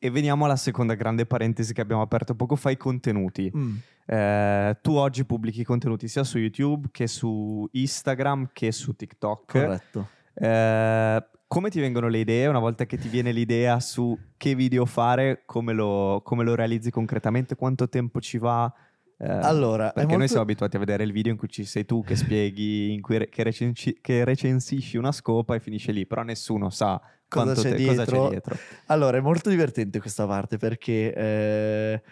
[0.05, 3.53] E veniamo alla seconda grande parentesi che abbiamo aperto poco fa, i contenuti.
[3.57, 3.77] Mm.
[4.05, 9.53] Eh, tu oggi pubblichi contenuti sia su YouTube che su Instagram che su TikTok.
[9.53, 10.09] Corretto.
[10.35, 14.87] Eh, come ti vengono le idee una volta che ti viene l'idea su che video
[14.87, 18.73] fare, come lo, come lo realizzi concretamente, quanto tempo ci va?
[19.19, 20.17] Eh, allora, perché molto...
[20.17, 23.01] noi siamo abituati a vedere il video in cui ci sei tu che spieghi, in
[23.03, 27.75] cui che, recensi- che recensisci una scopa e finisce lì, però nessuno sa cosa c'è,
[27.75, 28.57] te, cosa c'è, dietro.
[28.87, 32.03] Allora, è molto divertente questa parte perché eh,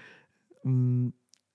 [0.62, 1.06] mh,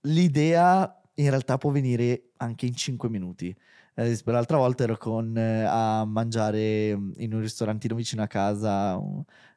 [0.02, 3.56] l'idea in realtà può venire anche in 5 minuti.
[3.98, 9.02] Eh, l'altra volta ero con, eh, a mangiare mm, in un ristorantino vicino a casa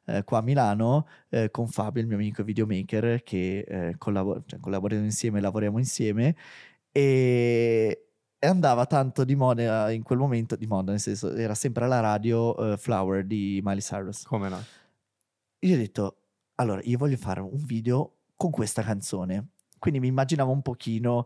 [0.05, 4.59] eh, qua a Milano eh, con Fabio, il mio amico videomaker, che eh, collabor- cioè,
[4.61, 6.37] collaboriamo insieme, lavoriamo insieme
[6.91, 8.07] e,
[8.39, 11.99] e andava tanto di moda in quel momento, di moda nel senso era sempre alla
[11.99, 14.23] radio Flower di Miley Cyrus.
[14.23, 14.63] Come no?
[15.59, 16.17] Io ho detto,
[16.55, 19.49] allora io voglio fare un video con questa canzone.
[19.77, 21.25] Quindi mi immaginavo un pochino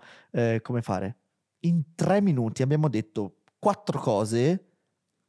[0.62, 1.18] come fare
[1.66, 4.70] in tre minuti abbiamo detto quattro cose,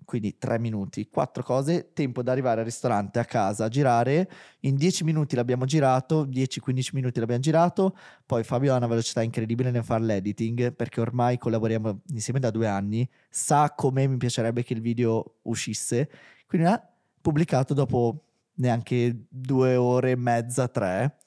[0.05, 4.29] quindi tre minuti, quattro cose, tempo da arrivare al ristorante, a casa, a girare,
[4.61, 9.71] in dieci minuti l'abbiamo girato, 10-15 minuti l'abbiamo girato, poi Fabio ha una velocità incredibile
[9.71, 14.75] nel fare l'editing, perché ormai collaboriamo insieme da due anni, sa come mi piacerebbe che
[14.75, 16.11] il video uscisse,
[16.47, 16.89] quindi ha
[17.21, 18.25] pubblicato dopo
[18.57, 21.19] neanche due ore e mezza, tre,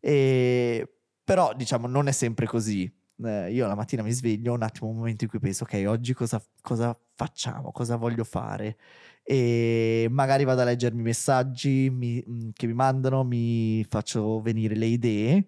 [0.00, 0.90] e...
[1.22, 2.90] però diciamo non è sempre così
[3.24, 6.14] eh, io la mattina mi sveglio, un attimo, un momento in cui penso, ok, oggi
[6.14, 8.76] cosa, cosa facciamo, cosa voglio fare?
[9.22, 14.74] E magari vado a leggermi i messaggi mi, mm, che mi mandano, mi faccio venire
[14.74, 15.46] le idee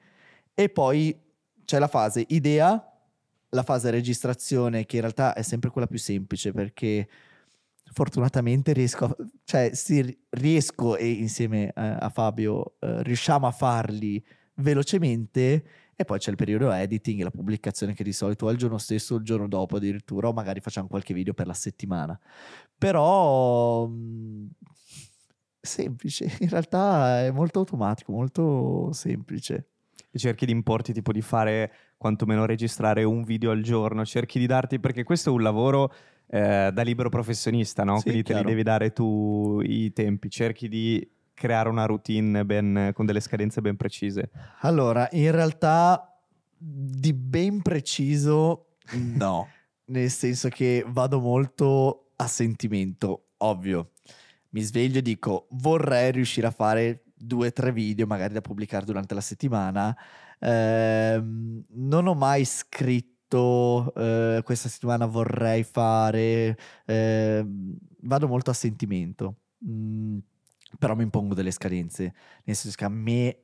[0.54, 1.18] e poi
[1.64, 2.84] c'è la fase idea,
[3.50, 7.08] la fase registrazione che in realtà è sempre quella più semplice perché
[7.92, 14.22] fortunatamente riesco, a, cioè, sì, riesco e insieme a, a Fabio eh, riusciamo a farli
[14.56, 15.64] velocemente
[16.00, 18.78] e poi c'è il periodo editing e la pubblicazione che di solito è il giorno
[18.78, 22.18] stesso o il giorno dopo addirittura, o magari facciamo qualche video per la settimana.
[22.78, 24.48] Però mh,
[25.60, 29.66] semplice, in realtà è molto automatico, molto semplice.
[30.10, 34.46] E cerchi di importi tipo di fare quantomeno registrare un video al giorno, cerchi di
[34.46, 35.92] darti, perché questo è un lavoro
[36.28, 37.98] eh, da libero professionista, no?
[37.98, 38.40] Sì, Quindi chiaro.
[38.40, 41.06] te li devi dare tu i tempi, cerchi di
[41.40, 44.30] creare una routine ben, con delle scadenze ben precise?
[44.60, 46.22] Allora, in realtà
[46.54, 48.74] di ben preciso
[49.16, 49.48] no,
[49.86, 53.92] nel senso che vado molto a sentimento, ovvio.
[54.50, 58.84] Mi sveglio e dico vorrei riuscire a fare due o tre video magari da pubblicare
[58.84, 59.96] durante la settimana.
[60.38, 67.46] Eh, non ho mai scritto eh, questa settimana vorrei fare, eh,
[68.02, 69.36] vado molto a sentimento.
[69.64, 70.18] Mm,
[70.80, 72.14] però mi impongo delle scadenze,
[72.44, 73.38] nel senso che a me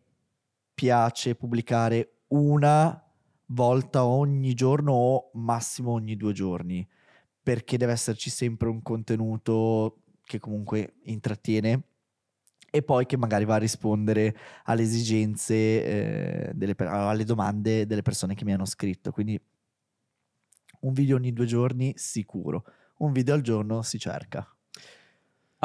[0.72, 2.98] piace pubblicare una
[3.48, 6.88] volta ogni giorno o massimo ogni due giorni,
[7.42, 11.82] perché deve esserci sempre un contenuto che comunque intrattiene
[12.70, 14.34] e poi che magari va a rispondere
[14.64, 19.12] alle esigenze, eh, delle, alle domande delle persone che mi hanno scritto.
[19.12, 19.38] Quindi
[20.80, 22.64] un video ogni due giorni sicuro,
[22.98, 24.55] un video al giorno si cerca.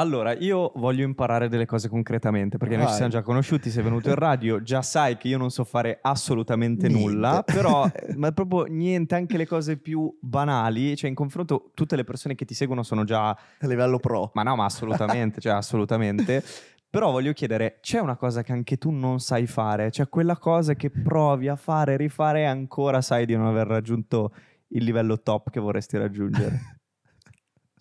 [0.02, 2.96] Allora, io voglio imparare delle cose concretamente, perché noi ci Vai.
[2.96, 6.88] siamo già conosciuti, sei venuto in radio, già sai che io non so fare assolutamente
[6.88, 7.08] Niente.
[7.08, 11.94] nulla, però eh, ma proprio niente, anche le cose più banali, cioè in confronto tutte
[11.94, 14.32] le persone che ti seguono sono già A livello pro.
[14.34, 16.42] ma no, ma assolutamente, cioè assolutamente.
[16.90, 19.92] Però voglio chiedere, c'è una cosa che anche tu non sai fare?
[19.92, 24.34] Cioè quella cosa che provi a fare, rifare e ancora sai di non aver raggiunto
[24.74, 26.58] il livello top che vorresti raggiungere?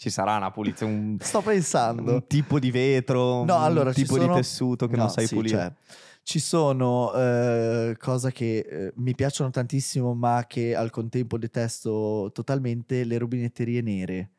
[0.01, 2.13] Ci sarà una pulizia, un, Sto pensando.
[2.13, 5.11] un tipo di vetro, No, un allora, ci tipo sono- di tessuto che No, non
[5.11, 5.55] sai sì, pulire.
[5.57, 5.73] cioè,
[6.23, 13.03] ci sono eh, cose che eh, mi piacciono tantissimo, ma che al contempo detesto totalmente
[13.03, 14.29] le rubinetterie nere.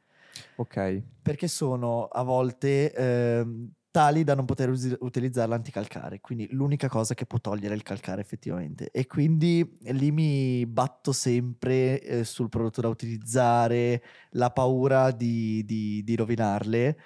[0.57, 1.01] Ok.
[1.23, 6.21] Perché sono a volte ehm, tali da non poter usi- utilizzare l'anticalcare.
[6.21, 8.91] Quindi l'unica cosa che può togliere il calcare effettivamente.
[8.91, 16.03] E quindi lì mi batto sempre eh, sul prodotto da utilizzare, la paura di, di-
[16.03, 16.99] di rovinarle.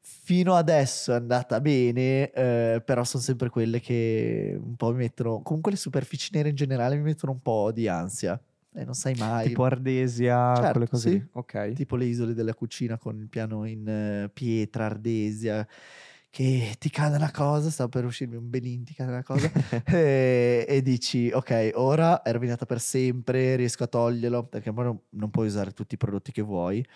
[0.00, 5.42] Fino adesso è andata bene, eh, però sono sempre quelle che un po' mi mettono.
[5.42, 8.40] Comunque le superfici nere in generale mi mettono un po' di ansia.
[8.72, 9.48] E non sai mai.
[9.48, 11.22] Tipo ardesia, Certo, quelle cose sì.
[11.32, 11.72] Ok.
[11.72, 15.66] tipo le isole della cucina con il piano in eh, pietra, ardesia,
[16.30, 19.50] che ti cade una cosa, sta per uscirmi un belin, ti cade una cosa,
[19.84, 25.00] e, e dici, ok, ora è rovinata per sempre, riesco a toglierlo, perché poi non,
[25.10, 26.86] non puoi usare tutti i prodotti che vuoi.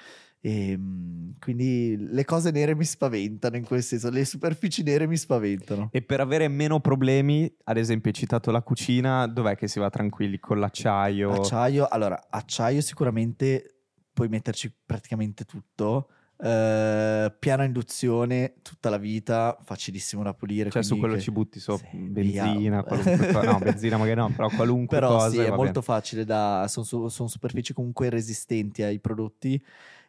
[0.41, 5.17] E, mm, quindi le cose nere mi spaventano in quel senso, le superfici nere mi
[5.17, 5.89] spaventano.
[5.91, 9.91] E per avere meno problemi, ad esempio, hai citato la cucina, dov'è che si va
[9.91, 10.39] tranquilli?
[10.39, 11.33] Con l'acciaio?
[11.33, 13.81] Acciaio, allora, acciaio sicuramente
[14.13, 16.09] puoi metterci praticamente tutto.
[16.37, 20.71] Eh, piano induzione tutta la vita, facilissimo da pulire.
[20.71, 23.43] Cioè, su quello che- ci butti sopra Sì, benzina, cosa.
[23.45, 25.31] No, benzina magari no, però qualunque Però cosa.
[25.31, 25.83] sì, è molto bene.
[25.83, 26.67] facile da...
[26.69, 29.63] Sono, su- sono superfici comunque resistenti ai prodotti.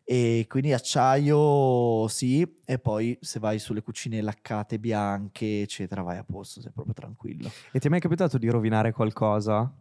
[0.07, 6.23] E quindi acciaio sì, e poi se vai sulle cucine laccate bianche, eccetera, vai a
[6.23, 7.49] posto, sei proprio tranquillo.
[7.71, 9.71] E ti è mai capitato di rovinare qualcosa?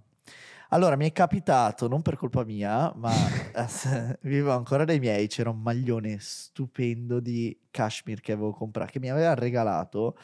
[0.74, 3.12] Allora, mi è capitato, non per colpa mia, ma
[3.54, 8.98] eh, vivo ancora dai miei, c'era un maglione stupendo di cashmere che avevo comprato, che
[8.98, 10.16] mi aveva regalato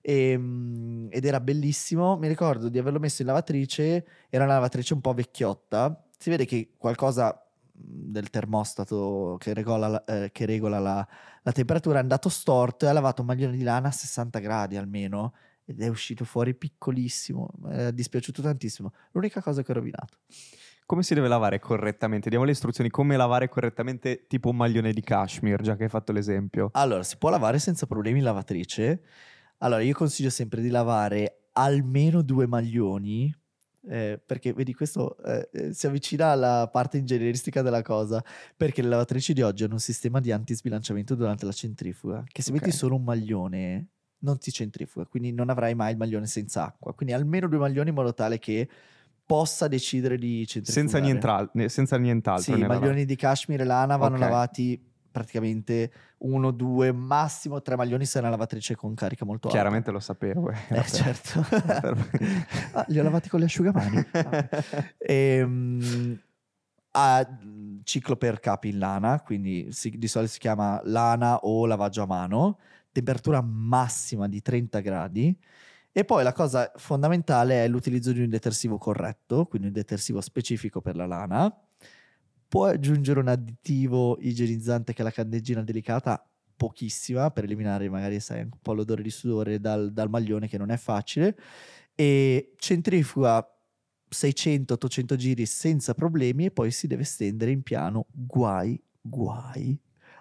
[0.00, 2.16] ehm, ed era bellissimo.
[2.16, 6.02] Mi ricordo di averlo messo in lavatrice, era una lavatrice un po' vecchiotta.
[6.18, 7.28] Si vede che qualcosa
[7.72, 11.06] mh, del termostato che regola, la- eh, che regola la,
[11.42, 14.76] la temperatura è andato storto e ha lavato un maglione di lana a 60 gradi
[14.78, 15.34] almeno
[15.68, 17.50] ed è uscito fuori piccolissimo.
[17.58, 18.92] Mi è dispiaciuto tantissimo.
[19.12, 20.16] L'unica cosa che ho rovinato.
[20.86, 22.30] Come si deve lavare correttamente?
[22.30, 26.12] Diamo le istruzioni come lavare correttamente tipo un maglione di cashmere, già che hai fatto
[26.12, 26.70] l'esempio.
[26.72, 29.02] Allora, si può lavare senza problemi in lavatrice.
[29.58, 33.30] Allora, io consiglio sempre di lavare almeno due maglioni.
[33.90, 38.24] eh, perché vedi, questo eh, eh, si avvicina alla parte ingegneristica della cosa.
[38.56, 42.22] Perché le lavatrici di oggi hanno un sistema di antisbilanciamento durante la centrifuga.
[42.26, 42.60] Che se Ok.
[42.60, 43.88] metti solo un maglione,
[44.20, 45.06] non ti centrifuga.
[45.06, 46.92] Quindi non avrai mai il maglione senza acqua.
[46.94, 48.68] Quindi almeno due maglioni in modo tale che
[49.24, 50.88] possa decidere di centrifugare.
[50.88, 52.54] Senza, nientra- senza nient'altro.
[52.54, 54.20] Sì, i maglioni di cashmere e lana vanno Ok.
[54.22, 59.58] lavati praticamente uno, due, massimo tre maglioni se è una lavatrice con carica molto alta.
[59.60, 60.50] Chiaramente lo sapevo.
[60.50, 60.56] eh.
[60.70, 61.44] Eh, certo.
[62.72, 64.04] Ah, li ho lavati con gli asciugamani.
[64.12, 64.48] Ah.
[64.98, 66.18] Ehm,
[66.92, 71.66] ha mm, ciclo per capi in lana, quindi si- di solito si chiama lana o
[71.66, 72.58] lavaggio a mano,
[72.98, 75.38] temperatura massima di 30 gradi.
[75.92, 80.80] E poi la cosa fondamentale è l'utilizzo di un detersivo corretto, quindi un detersivo specifico
[80.80, 81.52] per la lana.
[82.46, 86.24] Puoi aggiungere un additivo igienizzante che è la candeggina delicata,
[86.56, 90.70] pochissima, per eliminare magari sai, un po' l'odore di sudore dal, dal maglione che non
[90.70, 91.36] è facile.
[91.94, 93.44] E centrifuga
[94.10, 98.06] 600-800 giri senza problemi e poi si deve stendere in piano.
[98.10, 99.78] Guai, guai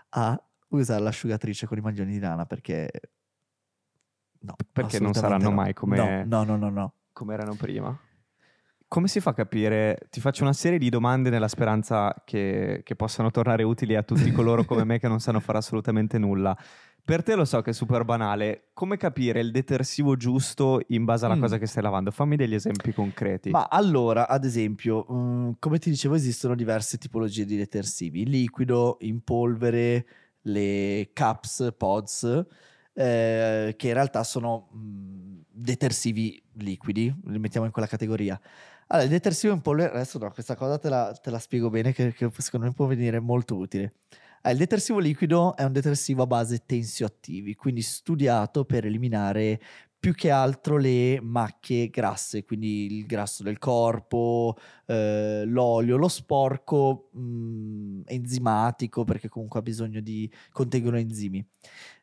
[0.09, 2.89] a usare l'asciugatrice con i maglioni di lana perché...
[4.39, 5.55] No, Perché non saranno no.
[5.55, 6.69] mai come- No, no, no, no.
[6.69, 6.93] no.
[7.11, 7.97] come erano prima.
[8.87, 10.07] Come si fa a capire?
[10.09, 14.31] Ti faccio una serie di domande nella speranza che, che possano tornare utili a tutti
[14.31, 16.55] coloro come me che non sanno fare assolutamente nulla.
[17.03, 18.69] Per te lo so che è super banale.
[18.73, 21.41] Come capire il detersivo giusto in base alla Mm.
[21.41, 22.11] cosa che stai lavando?
[22.11, 23.49] Fammi degli esempi concreti.
[23.49, 29.21] Ma allora, ad esempio, mm, come ti dicevo, esistono diverse tipologie di detersivi: liquido, in
[29.21, 30.05] polvere,
[30.47, 32.45] le caps, pods,
[32.93, 38.39] eh, che in realtà sono mm, detersivi liquidi, li mettiamo in quella categoria.
[38.87, 41.91] Allora, il detersivo in polvere, adesso no, questa cosa te la, te la spiego bene,
[41.91, 43.95] che, che secondo me può venire molto utile.
[44.41, 49.59] Ah, il detersivo liquido è un detersivo a base tensioattivi, quindi studiato per eliminare
[49.99, 57.09] più che altro le macchie grasse, quindi il grasso del corpo, eh, l'olio, lo sporco
[57.13, 61.45] mh, mm, enzimatico, perché comunque ha bisogno di contengono enzimi.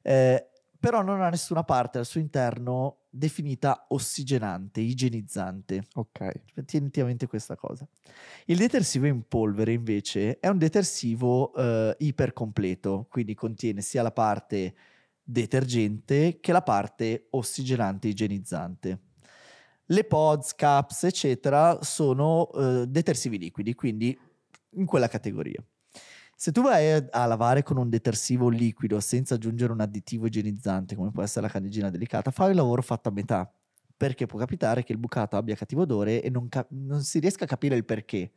[0.03, 0.49] Eh,
[0.85, 5.85] però non ha nessuna parte al suo interno definita ossigenante, igienizzante.
[5.95, 6.31] Ok.
[6.67, 7.89] Tieniti a mente questa cosa.
[8.45, 14.75] Il detersivo in polvere invece è un detersivo eh, ipercompleto, quindi contiene sia la parte
[15.25, 19.01] detergente che la parte ossigenante igienizzante.
[19.87, 24.18] Le pods, caps, eccetera, sono eh, detersivi liquidi, quindi
[24.77, 25.62] in quella categoria.
[26.37, 31.11] Se tu vai a, lavare con un detersivo liquido senza aggiungere un additivo igienizzante, come
[31.11, 33.51] può essere la candeggina delicata, fai il lavoro fatto a metà.
[33.97, 37.45] Perché può capitare che il bucato abbia cattivo odore e non, cap- non si riesca
[37.45, 38.33] a capire il perché.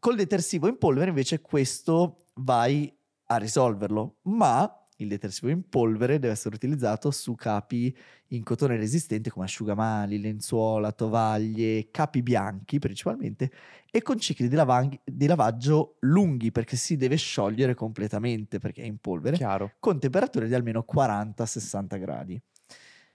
[0.00, 2.92] Col detersivo in polvere invece questo vai
[3.26, 7.94] a risolverlo, ma il detersivo in polvere deve essere utilizzato su capi
[8.28, 13.50] in cotone resistente come asciugamani, lenzuola, tovaglie, capi bianchi principalmente
[13.90, 18.86] e con cicli di, lavang- di lavaggio lunghi perché si deve sciogliere completamente perché è
[18.86, 19.72] in polvere Chiaro.
[19.78, 22.40] con temperature di almeno 40-60 gradi.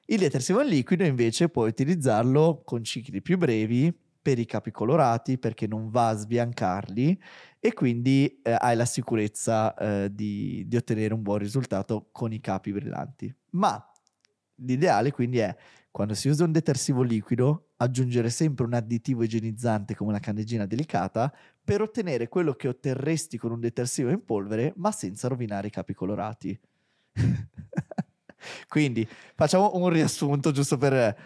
[0.10, 3.94] Il detersivo in liquido invece puoi utilizzarlo con cicli più brevi
[4.28, 7.18] per i capi colorati perché non va a sbiancarli
[7.62, 12.42] e quindi eh, hai la sicurezza eh, di, di, ottenere un buon risultato con i
[12.42, 13.34] capi brillanti.
[13.52, 13.82] Ma
[14.56, 15.56] l'ideale quindi è
[15.90, 21.34] quando si usa un detersivo liquido aggiungere sempre un additivo igienizzante come una candeggina delicata
[21.64, 25.94] per ottenere quello che otterresti con un detersivo in polvere ma senza rovinare i capi
[25.94, 26.60] colorati.
[28.68, 31.18] quindi facciamo un riassunto giusto per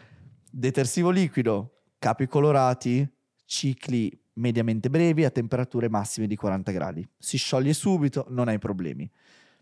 [0.52, 3.08] detersivo liquido capi colorati,
[3.45, 7.08] cicli mediamente brevi a temperature massime di 40 gradi.
[7.16, 9.08] Si scioglie subito, non hai problemi.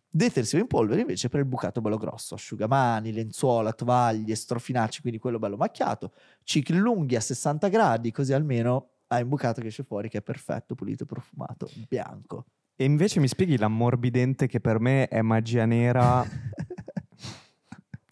[0.09, 5.37] Detersivo in polvere invece per il bucato bello grosso, asciugamani, lenzuola, tovaglie, strofinacci, quindi quello
[5.37, 6.13] bello macchiato,
[6.45, 10.21] cicli lunghi a 60 gradi, così almeno hai un bucato che esce fuori che è
[10.21, 12.45] perfetto, pulito, profumato, bianco.
[12.73, 16.23] E invece mi spieghi l'ammorbidente che per me è magia nera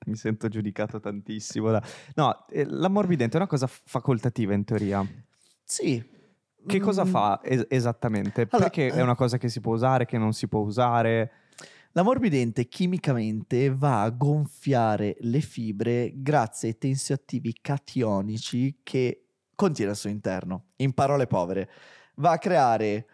[0.07, 1.71] mi sento giudicato tantissimo.
[1.71, 1.81] Da...
[2.15, 5.05] No, eh, l'ammorbidente è una cosa facoltativa in teoria.
[5.63, 6.15] Sì.
[6.65, 7.07] Che cosa mm.
[7.07, 8.47] fa es- esattamente?
[8.49, 11.31] Allora, Perché è una cosa che si può usare, che non si può usare?
[11.91, 20.09] L'ammorbidente chimicamente va a gonfiare le fibre grazie ai tensioattivi cationici che contiene al suo
[20.09, 20.67] interno.
[20.77, 21.69] In parole povere,
[22.15, 23.07] va a creare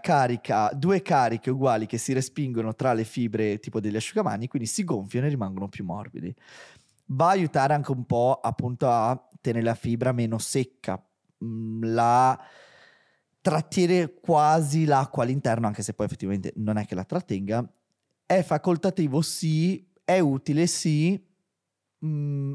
[0.00, 4.84] carica, due cariche uguali che si respingono tra le fibre tipo degli asciugamani, quindi si
[4.84, 6.34] gonfiano e rimangono più morbidi.
[7.06, 11.02] Va a aiutare anche un po' appunto a tenere la fibra meno secca,
[11.44, 12.38] mm, la
[13.40, 17.66] trattiene quasi l'acqua all'interno, anche se poi effettivamente non è che la trattenga.
[18.26, 21.18] È facoltativo sì, è utile sì,
[22.04, 22.54] mm,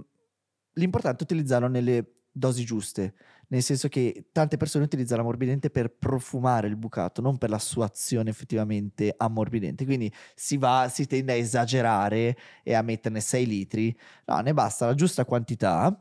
[0.73, 3.15] l'importante è utilizzarlo nelle dosi giuste
[3.53, 7.85] nel senso che tante persone utilizzano l'ammorbidente per profumare il bucato, non per la sua
[7.85, 9.85] azione effettivamente ammorbidente.
[9.85, 13.95] Quindi si va, si tende a esagerare e a metterne 6 litri.
[14.25, 15.95] No, ne basta la giusta quantità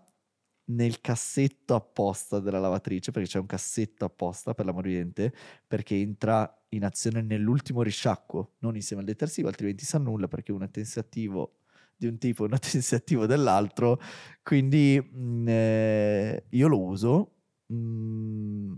[0.64, 5.30] nel cassetto apposta della lavatrice, perché c'è un cassetto apposta per l'ammorbidente,
[5.66, 10.64] perché entra in azione nell'ultimo risciacquo, non insieme al detersivo, altrimenti sa nulla perché uno
[10.64, 11.56] è tensiativo
[12.02, 14.00] di un tipo e un tensiativo dell'altro.
[14.42, 17.31] Quindi mm, eh, io lo uso,
[17.72, 18.76] mh,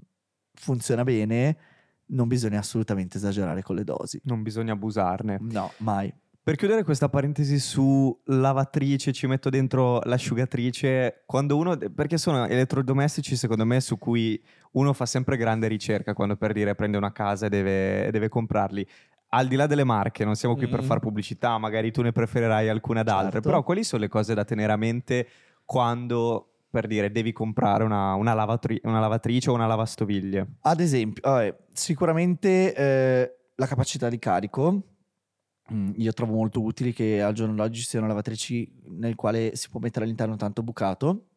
[0.54, 1.56] funziona bene,
[2.06, 4.20] non bisogna assolutamente esagerare con le dosi.
[4.24, 5.38] Non bisogna abusarne.
[5.40, 6.12] No, mai.
[6.44, 13.34] Per chiudere questa parentesi su lavatrice, ci metto dentro l'asciugatrice, quando uno, perché sono elettrodomestici
[13.34, 14.38] secondo me su cui
[14.72, 18.86] uno fa sempre grande ricerca quando per dire prende una casa e deve, deve comprarli.
[19.30, 20.70] Al di là delle marche, non siamo qui mm.
[20.70, 23.48] per fare pubblicità, magari tu ne preferirai alcune ad altre, certo.
[23.48, 25.26] però quali sono le cose da tenere a mente
[25.64, 30.56] quando per dire devi comprare una, una, lavatri- una lavatrice o una lavastoviglie?
[30.62, 34.82] Ad esempio, vabbè, sicuramente eh, la capacità di carico.
[35.72, 39.78] Mm, io trovo molto utile che al giorno d'oggi siano lavatrici nel quale si può
[39.78, 41.28] mettere all'interno tanto bucato.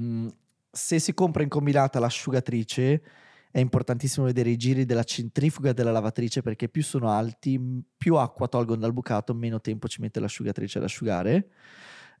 [0.00, 0.28] Mm,
[0.70, 3.02] se si compra in combinata l'asciugatrice
[3.50, 7.60] è importantissimo vedere i giri della centrifuga della lavatrice perché più sono alti,
[7.96, 11.48] più acqua tolgono dal bucato, meno tempo ci mette l'asciugatrice ad asciugare.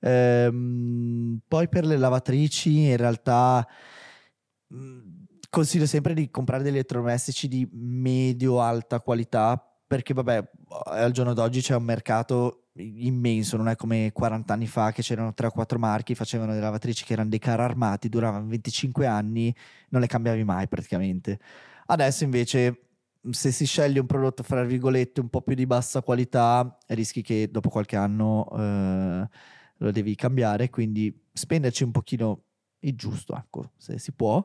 [0.02, 3.66] Ehm, poi per le lavatrici in realtà
[5.48, 10.50] consiglio sempre di comprare degli elettrodomestici di medio-alta qualità perché vabbè
[10.86, 15.34] al giorno d'oggi c'è un mercato immenso, non è come 40 anni fa che c'erano
[15.34, 19.54] 3 o 4 marchi, facevano delle lavatrici che erano dei carri armati, duravano 25 anni,
[19.90, 21.38] non le cambiavi mai praticamente.
[21.86, 22.86] Adesso invece
[23.30, 27.50] se si sceglie un prodotto fra virgolette un po' più di bassa qualità, rischi che
[27.50, 29.28] dopo qualche anno eh,
[29.84, 32.44] lo devi cambiare, quindi spenderci un pochino
[32.80, 34.44] il giusto, ecco, se si può.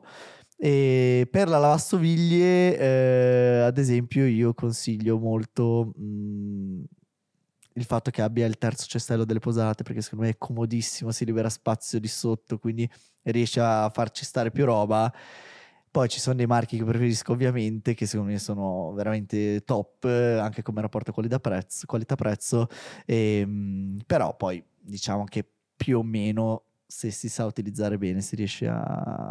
[0.56, 6.82] E per la lavastoviglie, eh, ad esempio, io consiglio molto mh, mm,
[7.74, 11.24] il fatto che abbia il terzo cestello delle posate, perché secondo me è comodissimo, si
[11.24, 12.88] libera spazio di sotto, quindi
[13.22, 15.12] riesce a farci stare più roba.
[15.90, 20.62] Poi ci sono dei marchi che preferisco ovviamente, che secondo me sono veramente top, anche
[20.62, 22.68] come rapporto qualità-prezzo, qualità-prezzo
[23.06, 25.44] e, ehm, però poi diciamo che
[25.76, 29.30] più o meno se si sa utilizzare bene si riesce a,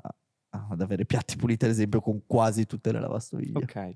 [0.50, 3.58] ad avere piatti puliti, ad esempio, con quasi tutte le lavastoviglie.
[3.58, 3.92] Ok.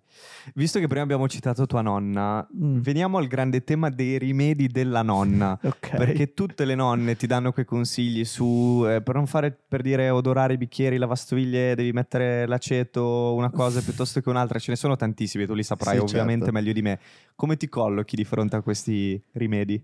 [0.54, 2.80] Visto che prima abbiamo citato tua nonna, mm.
[2.80, 5.58] veniamo al grande tema dei rimedi della nonna.
[5.62, 5.96] ok.
[5.96, 10.10] Perché tutte le nonne ti danno quei consigli su eh, per non fare per dire
[10.10, 14.60] odorare i bicchieri, lavastoviglie, devi mettere l'aceto, una cosa piuttosto che un'altra.
[14.60, 16.60] Ce ne sono tantissimi, tu li saprai sì, ovviamente certo.
[16.60, 17.00] meglio di me.
[17.36, 19.84] Come ti collochi di fronte a questi rimedi?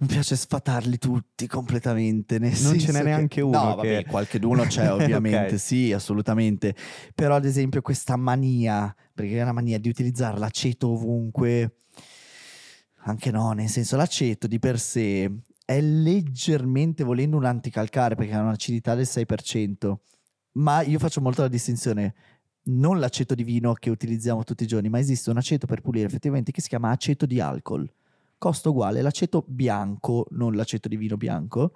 [0.00, 2.38] Mi piace sfatarli tutti completamente.
[2.38, 3.40] non ce n'è neanche che...
[3.42, 3.62] uno.
[3.62, 3.96] No, che...
[3.96, 5.58] vabbè, qualche d'uno c'è ovviamente, okay.
[5.58, 6.74] sì, assolutamente.
[7.14, 11.80] Però ad esempio questa mania, perché è una mania di utilizzare l'aceto ovunque,
[13.02, 15.30] anche no, nel senso l'aceto di per sé
[15.66, 19.94] è leggermente volendo un anticalcare perché ha un'acidità del 6%,
[20.52, 22.14] ma io faccio molto la distinzione
[22.62, 26.06] non l'aceto di vino che utilizziamo tutti i giorni, ma esiste un aceto per pulire
[26.06, 27.86] effettivamente che si chiama aceto di alcol
[28.40, 31.74] costa uguale l'aceto bianco, non l'aceto di vino bianco,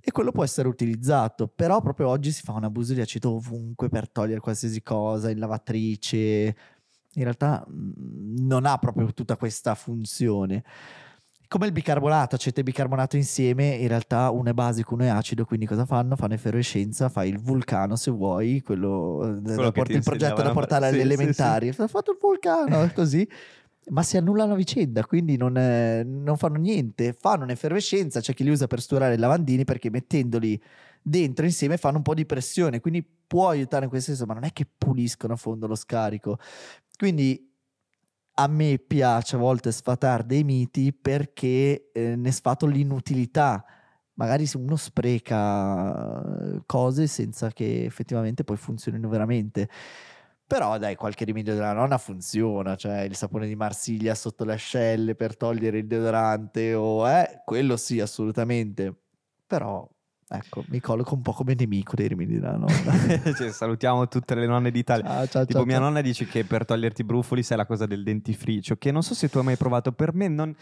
[0.00, 3.88] e quello può essere utilizzato, però proprio oggi si fa un abuso di aceto ovunque
[3.88, 6.56] per togliere qualsiasi cosa, in lavatrice,
[7.14, 10.62] in realtà mm, non ha proprio tutta questa funzione.
[11.48, 15.44] Come il bicarbonato, aceto e bicarbonato insieme, in realtà uno è basico, uno è acido,
[15.46, 16.14] quindi cosa fanno?
[16.14, 20.92] Fanno effervescenza, fai il vulcano se vuoi, quello, eh, quello porti, il progetto da portare
[20.92, 21.88] sì, elementari, sì, sì.
[21.88, 23.26] fatto il vulcano, così
[23.90, 27.12] ma si annullano a vicenda, quindi non, eh, non, fanno niente.
[27.12, 30.60] Fanno un'effervescenza, c'è chi li usa per sturare i lavandini perché mettendoli
[31.02, 34.44] dentro insieme fanno un po' di pressione, quindi può aiutare in questo senso, ma non
[34.44, 36.38] è che puliscono a fondo lo scarico.
[36.96, 37.46] Quindi
[38.40, 43.64] a me piace a volte sfatare dei miti perché eh, ne sfato l'inutilità.
[44.14, 46.22] Magari uno spreca
[46.56, 49.68] eh, cose senza che effettivamente poi funzionino veramente.
[50.48, 55.14] Però dai, qualche rimedio della nonna funziona, cioè il sapone di Marsiglia sotto le ascelle
[55.14, 58.94] per togliere il deodorante o eh, quello sì, assolutamente.
[59.46, 59.86] Però
[60.30, 62.92] Ecco, mi colloco un po' come nemico dei rimedi della nonna.
[63.34, 65.06] cioè, salutiamo tutte le nonne d'Italia.
[65.06, 67.86] Ciao, ciao, tipo, ciao, mia nonna dice che per toglierti i brufoli sai la cosa
[67.86, 69.92] del dentifricio, che non so se tu hai mai provato.
[69.92, 70.54] Per me non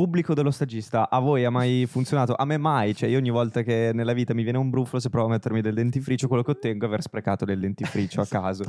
[0.00, 2.34] pubblico dello stagista, a voi ha mai funzionato?
[2.34, 5.10] A me mai, cioè io ogni volta che nella vita mi viene un brufolo, se
[5.10, 8.64] provo a mettermi del dentifricio, quello che ottengo è aver sprecato del dentifricio a caso.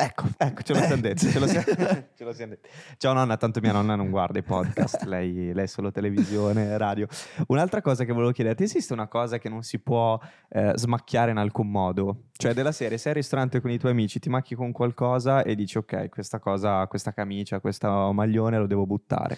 [0.00, 1.28] Ecco, ecco, ce lo siamo detti.
[1.28, 1.64] Ce lo siamo,
[2.14, 2.68] ce lo siamo detti.
[2.98, 7.08] Ciao nonna, tanto mia nonna non guarda i podcast, lei, lei è solo televisione, radio.
[7.48, 10.16] Un'altra cosa che volevo chiederti, esiste una cosa che non si può
[10.50, 12.26] eh, smacchiare in alcun modo?
[12.30, 15.56] Cioè della serie, sei al ristorante con i tuoi amici, ti macchi con qualcosa e
[15.56, 19.36] dici ok, questa cosa, questa camicia, questo maglione lo devo buttare.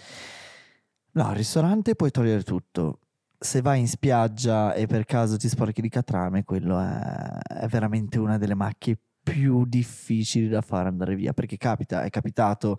[1.13, 2.99] No, al ristorante puoi togliere tutto
[3.43, 8.19] se vai in spiaggia e per caso ti sporchi di catrame, quello è, è veramente
[8.19, 12.77] una delle macchie più difficili da fare andare via perché capita, è capitato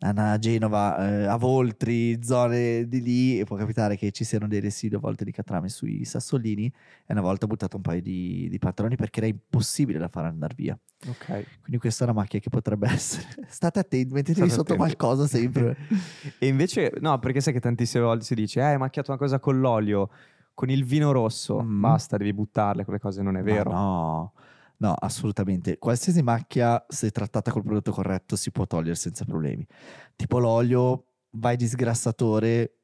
[0.00, 4.60] a Genova, eh, a Voltri, zone di lì, e può capitare che ci siano dei
[4.60, 6.66] residui a volte di catrame sui sassolini.
[6.66, 10.28] E una volta ho buttato un paio di, di pantaloni perché era impossibile da fare
[10.28, 10.78] andare via.
[11.08, 11.26] Ok.
[11.26, 13.26] Quindi questa è una macchia che potrebbe essere.
[13.48, 14.76] State attenti, mettetevi sotto attenti.
[14.76, 15.76] qualcosa sempre.
[16.38, 19.38] e invece, no, perché sai che tantissime volte si dice, eh, hai macchiato una cosa
[19.38, 20.10] con l'olio,
[20.52, 21.80] con il vino rosso, mm.
[21.80, 23.70] basta, devi buttarle, quelle cose non è vero.
[23.70, 24.32] Ma no.
[24.78, 25.78] No, assolutamente.
[25.78, 29.66] Qualsiasi macchia, se trattata col prodotto corretto, si può togliere senza problemi.
[30.14, 32.76] Tipo l'olio, vai di sgrassatore,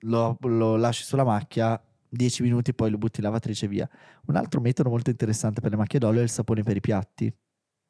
[0.00, 3.88] lo, lo lasci sulla macchia, 10 minuti, poi lo butti in lavatrice e via.
[4.26, 7.32] Un altro metodo molto interessante per le macchie d'olio è il sapone per i piatti.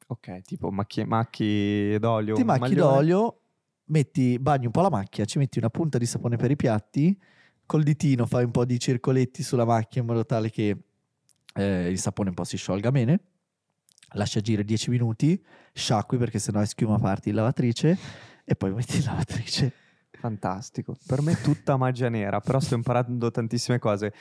[0.07, 2.35] Ok, tipo macchie, macchi d'olio.
[2.35, 2.95] Ti macchi maglione.
[2.95, 3.41] d'olio,
[3.85, 7.17] metti, bagni un po' la macchia, ci metti una punta di sapone per i piatti,
[7.65, 10.75] col ditino fai un po' di circoletti sulla macchia in modo tale che
[11.53, 13.19] eh, il sapone un po' si sciolga bene,
[14.13, 15.41] lascia agire 10 minuti,
[15.73, 17.97] sciacqui perché sennò è schiuma parti in lavatrice
[18.43, 19.71] e poi metti in lavatrice.
[20.11, 24.13] Fantastico, per me è tutta magia nera, però sto imparando tantissime cose.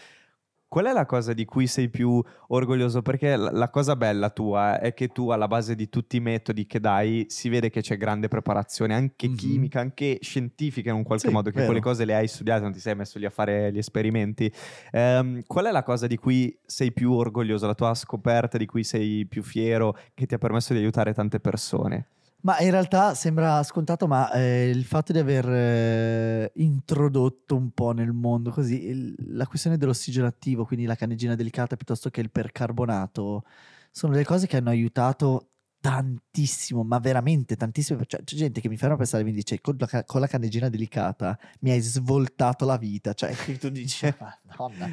[0.68, 3.00] Qual è la cosa di cui sei più orgoglioso?
[3.00, 6.78] Perché la, cosa bella tua è che tu alla base di tutti i metodi che
[6.78, 9.36] dai si vede che c'è grande preparazione, anche mm-hmm.
[9.36, 11.68] chimica, anche scientifica in un qualche sì, modo, che vero.
[11.68, 14.52] quelle cose le hai studiate, non ti sei messo lì a fare gli esperimenti.
[14.92, 18.84] Um, qual è la cosa di cui sei più orgoglioso, la tua scoperta di cui
[18.84, 22.08] sei più fiero, che ti ha permesso di aiutare tante persone?
[22.40, 27.90] Ma in realtà sembra scontato, ma eh, il fatto di aver eh, introdotto un po'
[27.92, 32.30] nel mondo così il- la questione dell'ossigeno attivo, quindi la candeggina delicata piuttosto che il
[32.30, 33.42] percarbonato,
[33.90, 35.48] sono delle cose che hanno aiutato
[35.80, 38.04] tantissimo, ma veramente tantissimo.
[38.04, 40.26] Cioè, c'è gente che mi ferma a pensare e mi dice con la, con la
[40.28, 43.14] candeggina delicata mi hai svoltato la vita.
[43.14, 44.88] Cioè, tu dici, madonna.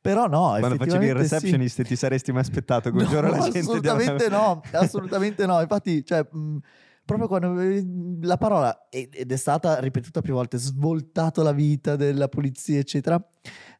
[0.00, 1.34] Però no, Quando facevi il effettivamente sì.
[1.34, 3.58] receptionist ti saresti mai aspettato che un No, giorno la gente...
[3.60, 5.60] assolutamente no, assolutamente no.
[5.60, 6.56] Infatti, cioè, mh,
[7.16, 7.84] proprio quando eh,
[8.22, 13.20] la parola ed è stata ripetuta più volte, svoltato la vita della polizia, eccetera.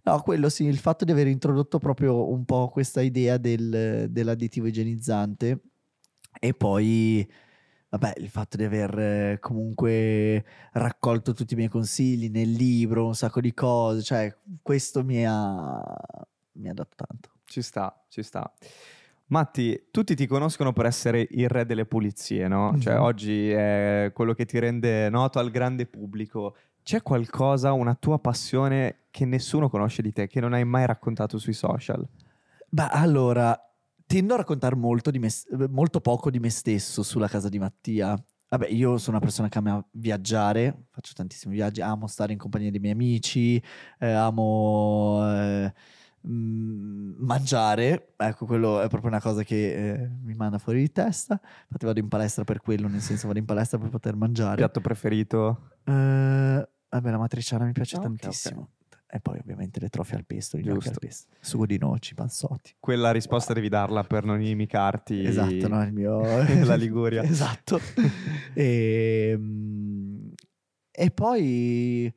[0.03, 4.67] No, quello sì, il fatto di aver introdotto proprio un po' questa idea del- dell'additivo
[4.67, 5.61] igienizzante
[6.41, 7.29] e poi,
[7.91, 13.15] vabbè, il fatto di aver eh, comunque raccolto tutti i miei consigli nel libro, un
[13.15, 15.81] sacco di cose, cioè questo mi ha,
[16.53, 17.31] mi ha dato tanto.
[17.45, 18.53] Ci sta, ci sta.
[19.31, 22.77] Matti, tutti ti conoscono per essere il re delle pulizie, no?
[22.79, 23.01] Cioè, Mhm.
[23.01, 26.57] oggi è quello che ti rende noto al grande pubblico.
[26.83, 31.39] C'è qualcosa, una tua passione che nessuno conosce di te, che non hai mai raccontato
[31.39, 32.05] sui social?
[32.69, 33.57] Beh, allora,
[34.07, 35.29] tendo a raccontare molto, di me,
[35.69, 38.21] molto poco di me stesso sulla casa di Mattia.
[38.49, 42.71] Vabbè, io sono una persona che ama viaggiare, faccio tantissimi viaggi, amo stare in compagnia
[42.73, 43.63] dei miei amici,
[44.01, 45.73] eh, amo eh,
[46.23, 51.41] mangiare, ecco, quello è proprio una cosa che eh, mi manda fuori di testa.
[51.63, 54.57] Infatti vado in palestra per quello, nel senso vado in palestra per poter mangiare.
[54.57, 55.71] Piatto preferito?
[55.85, 58.71] Eh, vabbè, la matriciana mi piace ok, tantissimo.
[59.13, 60.99] E poi ovviamente le trofie al pesto, i gnocchi al Giusto.
[61.01, 62.77] pesto, sugo di noci, panzotti.
[62.79, 65.25] Quella risposta devi darla per non inimicarti.
[65.25, 66.21] Esatto, no, il mio...
[66.65, 67.23] La Liguria.
[67.23, 67.81] esatto.
[68.55, 70.29] e, mm,
[70.93, 72.15] e poi...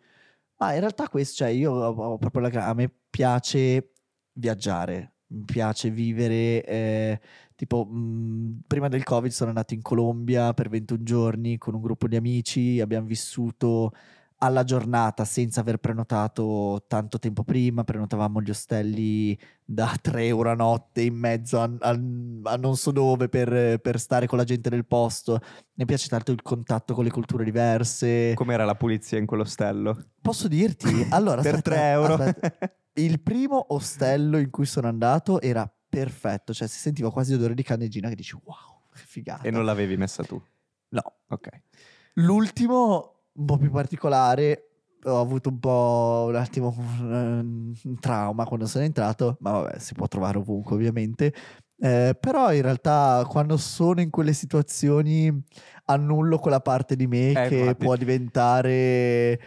[0.57, 2.67] Ma in realtà questo, cioè io ho, ho proprio la...
[2.67, 3.92] A me piace
[4.33, 6.63] viaggiare, mi piace vivere...
[6.65, 7.19] eh,
[7.55, 12.07] tipo, mh, prima del Covid sono andato in Colombia per 21 giorni con un gruppo
[12.07, 13.91] di amici, abbiamo vissuto
[14.39, 20.55] alla giornata senza aver prenotato tanto tempo prima, prenotavamo gli ostelli da 3 euro a
[20.55, 24.69] notte in mezzo a, a- a non so dove per, per stare con la gente
[24.69, 25.39] del posto.
[25.75, 28.33] Mi piace tanto il contatto con le culture diverse.
[28.33, 30.07] Com'era la pulizia in quell'ostello?
[30.21, 30.87] Posso dirti?
[31.11, 32.13] Allora, per aspetta, 3 euro.
[32.15, 32.75] aspetta.
[32.95, 37.63] Il primo ostello in cui sono andato era perfetto, cioè si sentiva quasi odore di
[37.63, 39.43] candeggina che dici wow, che figata.
[39.47, 40.41] e non l'avevi messa tu?
[40.89, 41.01] No.
[41.29, 41.47] Ok.
[42.15, 44.69] L'ultimo, un po' più particolare,
[45.05, 49.93] ho avuto un po' un attimo un, un trauma quando sono entrato, ma vabbè, si
[49.95, 51.33] può trovare ovunque ovviamente.
[51.77, 55.43] Eh, però in realtà quando sono in quelle situazioni
[55.85, 57.83] annullo quella parte di me Eh, che infatti.
[57.83, 59.39] può diventare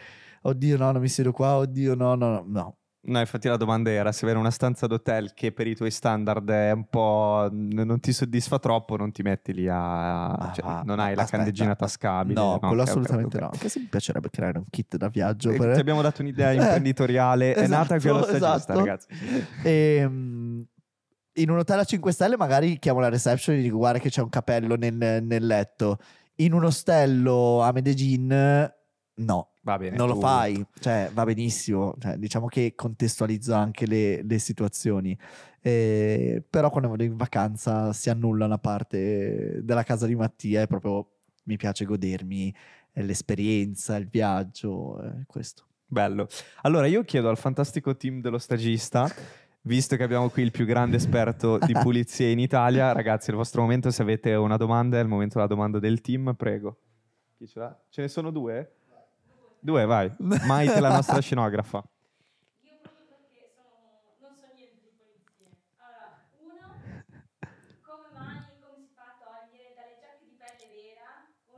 [0.43, 2.76] oddio no, non mi siedo qua, oddio no, no, no, no.
[3.09, 6.49] No, infatti la domanda era se avere una stanza d'hotel che per i tuoi standard
[6.51, 10.33] è un po' non ti soddisfa troppo, non ti metti lì a...
[10.33, 11.37] Ah, cioè, va, non hai la aspetta.
[11.37, 12.41] candeggina tascabile.
[12.41, 13.43] No, quello ok, ok, assolutamente ok.
[13.43, 13.51] no.
[13.53, 15.51] Anche se mi piacerebbe creare un kit da viaggio.
[15.51, 18.79] Eh, per- Ti abbiamo dato un'idea Eh, imprenditoriale, è nata qui allo esatto, stagista, esatto.
[18.79, 19.09] ragazzi.
[19.63, 20.67] Ehm,
[21.35, 24.23] in un hotel a 5 stelle magari chiamo la reception e dico guarda che c'è
[24.23, 25.99] un capello nel, nel letto.
[26.37, 28.73] In un ostello a Medellin
[29.19, 29.97] no, Va bene.
[29.97, 35.19] non lo tu- fai, cioè va benissimo, Cioè, diciamo che contestualizzo anche le, le situazioni,
[35.61, 40.69] Eh, però quando vado in vacanza si annulla una parte della casa di Mattia e
[40.69, 41.05] proprio
[41.47, 42.55] mi piace godermi
[42.93, 45.65] eh, l'esperienza, il viaggio, eh, questo.
[45.85, 46.29] Bello.
[46.63, 49.09] Allora io chiedo al fantastico team dello stagista,
[49.63, 53.63] visto che abbiamo qui il più grande esperto di pulizie in Italia, ragazzi, il vostro
[53.63, 56.79] momento, se avete una domanda, è il momento della domanda del team, prego.
[57.37, 57.77] Chi ce l'ha?
[57.89, 58.76] Ce ne sono due?
[59.67, 60.07] Due, vai.
[60.47, 61.83] Maite, la nostra scenografa.
[62.63, 65.51] Io proprio perché sono, non so niente di polizia.
[65.83, 66.71] Allora, uno,
[67.83, 71.09] come mai, come si fa a togliere dalle giacche di pelle vera,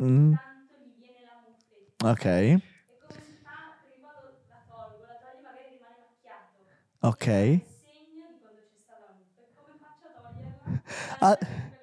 [0.00, 0.32] Mm.
[0.32, 2.08] ogni tanto gli viene la muffetta.
[2.08, 6.64] Ok, E come si fa, perché quando la tolgo, la togli magari rimane macchiato.
[7.12, 7.26] ok.
[7.28, 9.60] Il segno di quando c'è stata la muffetta.
[9.60, 10.64] Come faccio a toglierla?
[11.20, 11.36] Ah.
[11.36, 11.77] Dalle giacche di pelle vera.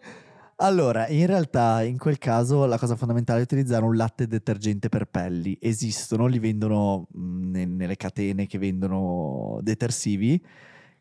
[0.60, 5.06] Allora, in realtà in quel caso la cosa fondamentale è utilizzare un latte detergente per
[5.06, 5.58] pelli.
[5.60, 10.42] Esistono, li vendono mh, ne- nelle catene che vendono detersivi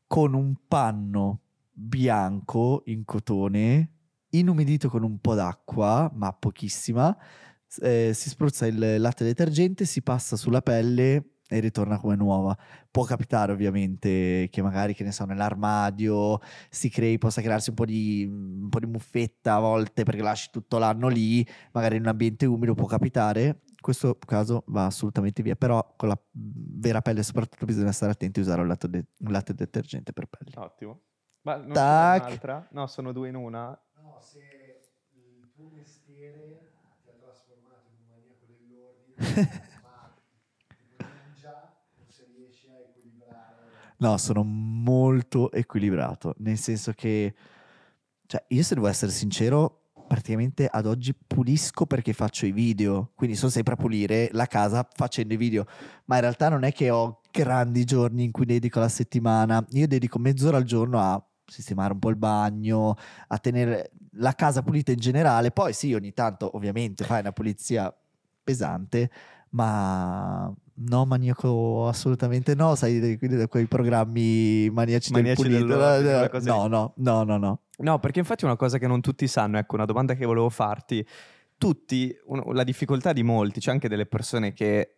[0.07, 1.41] con un panno
[1.73, 3.91] bianco in cotone
[4.31, 7.17] inumidito con un po' d'acqua, ma pochissima.
[7.81, 11.25] eh, si spruzza il latte detergente, si passa sulla pelle
[11.55, 12.57] e ritorna come nuova.
[12.91, 17.85] Può capitare ovviamente che magari, che ne so, nell'armadio si crei, possa crearsi un po'
[17.85, 22.09] di, un po' di muffetta a volte perché lasci tutto l'anno lì, magari in un
[22.09, 23.63] ambiente umido può capitare.
[23.69, 28.41] In questo caso va assolutamente via, però con la vera pelle soprattutto bisogna stare attenti
[28.41, 30.53] a usare un latte, de- un latte detergente per pelli.
[30.57, 31.01] Ottimo.
[31.43, 32.19] Ma non Tac.
[32.19, 32.69] c'è un'altra?
[32.73, 33.79] No, sono due in una.
[34.03, 34.39] No, se
[35.13, 36.73] il tuo mestiere
[39.17, 39.25] ti
[43.97, 47.35] No, sono molto equilibrato, nel senso che,
[48.27, 53.37] cioè, io se devo essere sincero, praticamente ad oggi pulisco perché faccio i video, quindi
[53.37, 55.65] sono sempre a pulire la casa facendo i video,
[56.07, 59.87] ma in realtà non è che ho grandi giorni in cui dedico la settimana, io
[59.87, 62.97] dedico mezz'ora al giorno a sistemare un po' il bagno,
[63.29, 67.95] a tenere la casa pulita in generale, poi sì, ogni tanto ovviamente fai una pulizia
[68.43, 69.11] pesante,
[69.51, 76.11] ma no maniaco assolutamente no, sai, quindi da quei programmi maniaci, Maniaci del pulito, dell'ordine,
[76.11, 77.61] no, quelle cose no, no, no, no, no.
[77.79, 81.07] No, perché infatti una cosa che non tutti sanno, ecco, una domanda che volevo farti.
[81.57, 84.97] Tutti, un- la difficoltà di molti, c'è anche delle persone che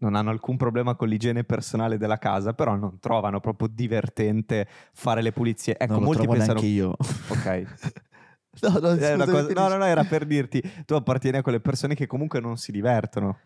[0.00, 5.22] non hanno alcun problema con l'igiene personale della casa, però non trovano proprio divertente fare
[5.22, 5.74] le pulizie.
[5.78, 6.60] Ecco, non lo molti pensano...
[6.60, 6.96] neanche io.
[7.28, 7.66] Ok.
[8.62, 11.94] no, no, scusami, cosa- No, no, no, era per dirti, tu appartieni a quelle persone
[11.94, 13.38] che comunque non si divertono.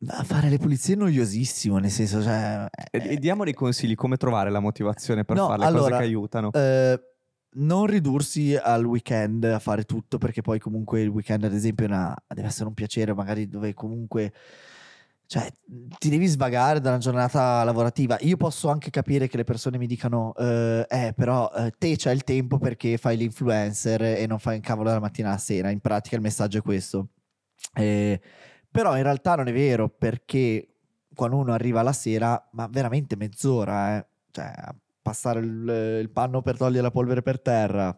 [0.00, 2.66] Ma fare le pulizie è noiosissimo, nel senso, cioè...
[2.90, 5.96] E, e diamo dei consigli come trovare la motivazione per No, fare le cose allora,
[5.98, 6.52] che aiutano.
[6.52, 7.00] Eh,
[7.54, 12.14] non ridursi al weekend a fare tutto perché poi comunque il weekend ad esempio una-
[12.28, 14.32] deve essere un piacere magari dove comunque
[15.26, 15.50] cioè
[15.98, 18.16] ti devi svagare dalla giornata lavorativa.
[18.20, 22.14] Io posso anche capire che le persone mi dicano eh, eh, però eh, te c'hai
[22.14, 25.68] il tempo perché fai l'influencer e non fai un cavolo dalla mattina alla sera.
[25.70, 27.08] In pratica il messaggio è questo.
[27.74, 28.18] Eh,
[28.70, 30.68] però in realtà non è vero perché
[31.14, 34.52] quando uno arriva la sera ma veramente mezz'ora eh, cioè
[35.02, 37.96] passare il, il panno per togliere la polvere per terra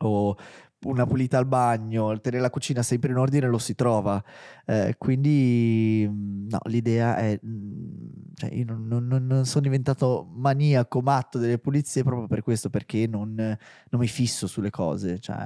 [0.00, 0.36] o
[0.84, 4.20] una pulita al bagno, tenere la cucina sempre in ordine lo si trova.
[4.66, 11.38] Eh, quindi no, l'idea è, mh, cioè io non- non- non sono diventato maniaco, matto
[11.38, 15.20] delle pulizie proprio per questo, perché non, non mi fisso sulle cose.
[15.20, 15.36] Cioè,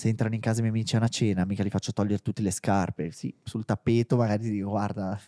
[0.00, 2.40] se entrano in casa i miei amici a una cena, mica li faccio togliere tutte
[2.40, 3.10] le scarpe.
[3.10, 5.20] Sì, sul tappeto magari ti dico, guarda,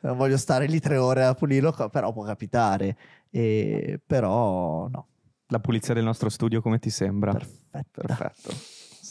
[0.00, 2.96] non voglio stare lì tre ore a pulirlo, però può capitare.
[3.30, 5.06] E, però no,
[5.46, 7.32] La pulizia del nostro studio come ti sembra?
[7.32, 8.02] perfetto.
[8.02, 8.50] Perfetto.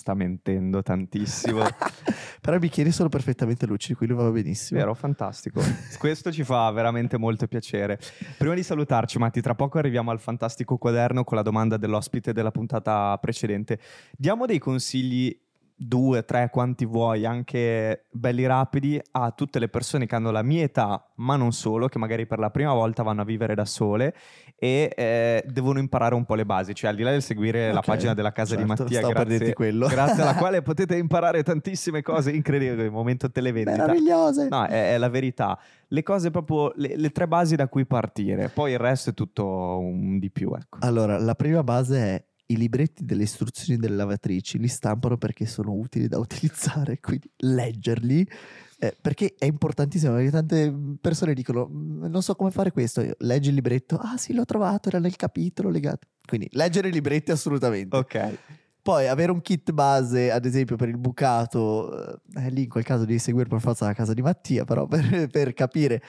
[0.07, 1.65] Sta mentendo tantissimo.
[2.39, 4.79] però i bicchieri sono perfettamente lucidi, quindi va benissimo.
[4.79, 5.61] Vero, fantastico.
[5.97, 7.99] Questo ci fa veramente molto piacere.
[8.37, 12.51] Prima di salutarci, Matti, tra poco arriviamo al fantastico quaderno con la domanda dell'ospite della
[12.51, 13.79] puntata precedente.
[14.15, 15.37] Diamo dei consigli,
[15.79, 20.63] due, tre, quanti vuoi, anche belli rapidi, a tutte le persone che hanno la mia
[20.63, 24.15] età, ma non solo, che magari per la prima volta vanno a vivere da sole
[24.57, 27.77] e eh, devono imparare un po' le basi, cioè al di là del seguire la
[27.77, 29.53] Ok, pagina della casa di certo, Mattia, stavo per grazie,
[29.87, 33.77] grazie alla quale potete imparare tantissime cose incredibili, momento televendita.
[33.77, 34.47] Meravigliose.
[34.49, 35.59] No, è, è la verità.
[35.89, 39.45] Le cose proprio, le, le tre basi da cui partire, poi il resto è tutto
[39.77, 40.79] un di più, ecco.
[40.81, 45.73] Allora, la prima base è i libretti delle istruzioni delle lavatrici, li stampano perché sono
[45.73, 48.27] utili da utilizzare, quindi leggerli.
[48.79, 53.15] eh, perché è importantissimo, perché tante persone dicono "Mm, non so come fare questo, Io,
[53.19, 56.07] leggi il libretto, ah sì l'ho trovato, era nel capitolo legato.
[56.25, 57.95] Quindi leggere i libretti assolutamente.
[57.95, 58.37] Ok.
[58.81, 63.03] Poi avere un kit base, ad esempio per il bucato, eh, lì in quel caso
[63.03, 66.01] devi seguire per forza la casa di Mattia, però per, per capire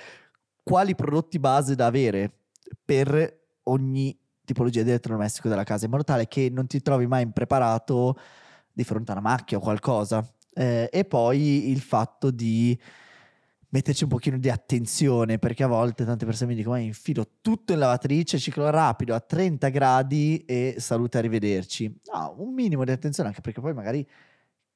[0.62, 2.30] quali prodotti base da avere
[2.84, 4.16] per ogni
[4.48, 8.16] tipologia di elettrodomestico della casa, in modo tale che non ti trovi mai impreparato
[8.72, 10.26] di fronte a una macchia o qualcosa.
[10.54, 12.76] Eh, e poi il fatto di
[13.70, 17.74] metterci un pochino di attenzione perché a volte tante persone mi dicono ma infilo tutto
[17.74, 23.28] in lavatrice ciclo rapido a 30 gradi e salute arrivederci no un minimo di attenzione
[23.28, 24.06] anche perché poi magari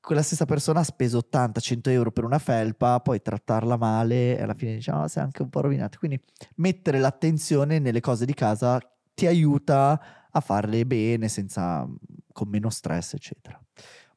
[0.00, 4.54] quella stessa persona ha speso 80-100 euro per una felpa poi trattarla male e alla
[4.54, 6.20] fine diciamo "Ah, sei anche un po' rovinato quindi
[6.56, 8.78] mettere l'attenzione nelle cose di casa
[9.14, 11.86] ti aiuta a farle bene senza
[12.32, 13.60] con meno stress eccetera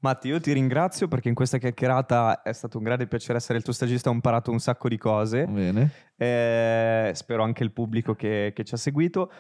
[0.06, 3.64] Matti, io ti ringrazio perché in questa chiacchierata è stato un grande piacere essere il
[3.64, 5.48] tuo stagista, ho imparato un sacco di cose.
[5.48, 9.32] bene Eh, spero anche il pubblico che, che ci ha seguito.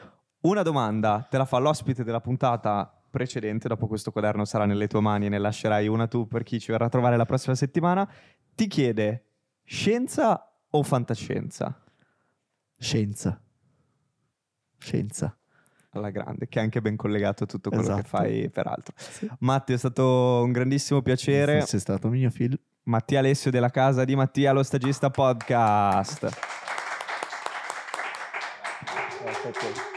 [0.41, 5.01] Una domanda te la fa l'ospite della puntata precedente, dopo questo quaderno sarà nelle tue
[5.01, 8.10] mani e ne lascerai una tu per chi ci verrà a trovare la prossima settimana.
[8.56, 9.26] Ti chiede
[9.64, 11.80] scienza o fantascienza?
[12.78, 13.41] scienza
[14.78, 15.38] scienza
[15.96, 18.08] Alla grande, che è anche ben collegato a tutto quello che Esatto.
[18.08, 18.93] fai peraltro.
[19.39, 21.62] Matti, è stato un grandissimo piacere.
[21.62, 22.58] Fosse stato mio figlio.
[22.84, 26.20] Mattia Alessio della casa di Mattia, lo stagista podcast.
[29.22, 29.95] Grazie a te.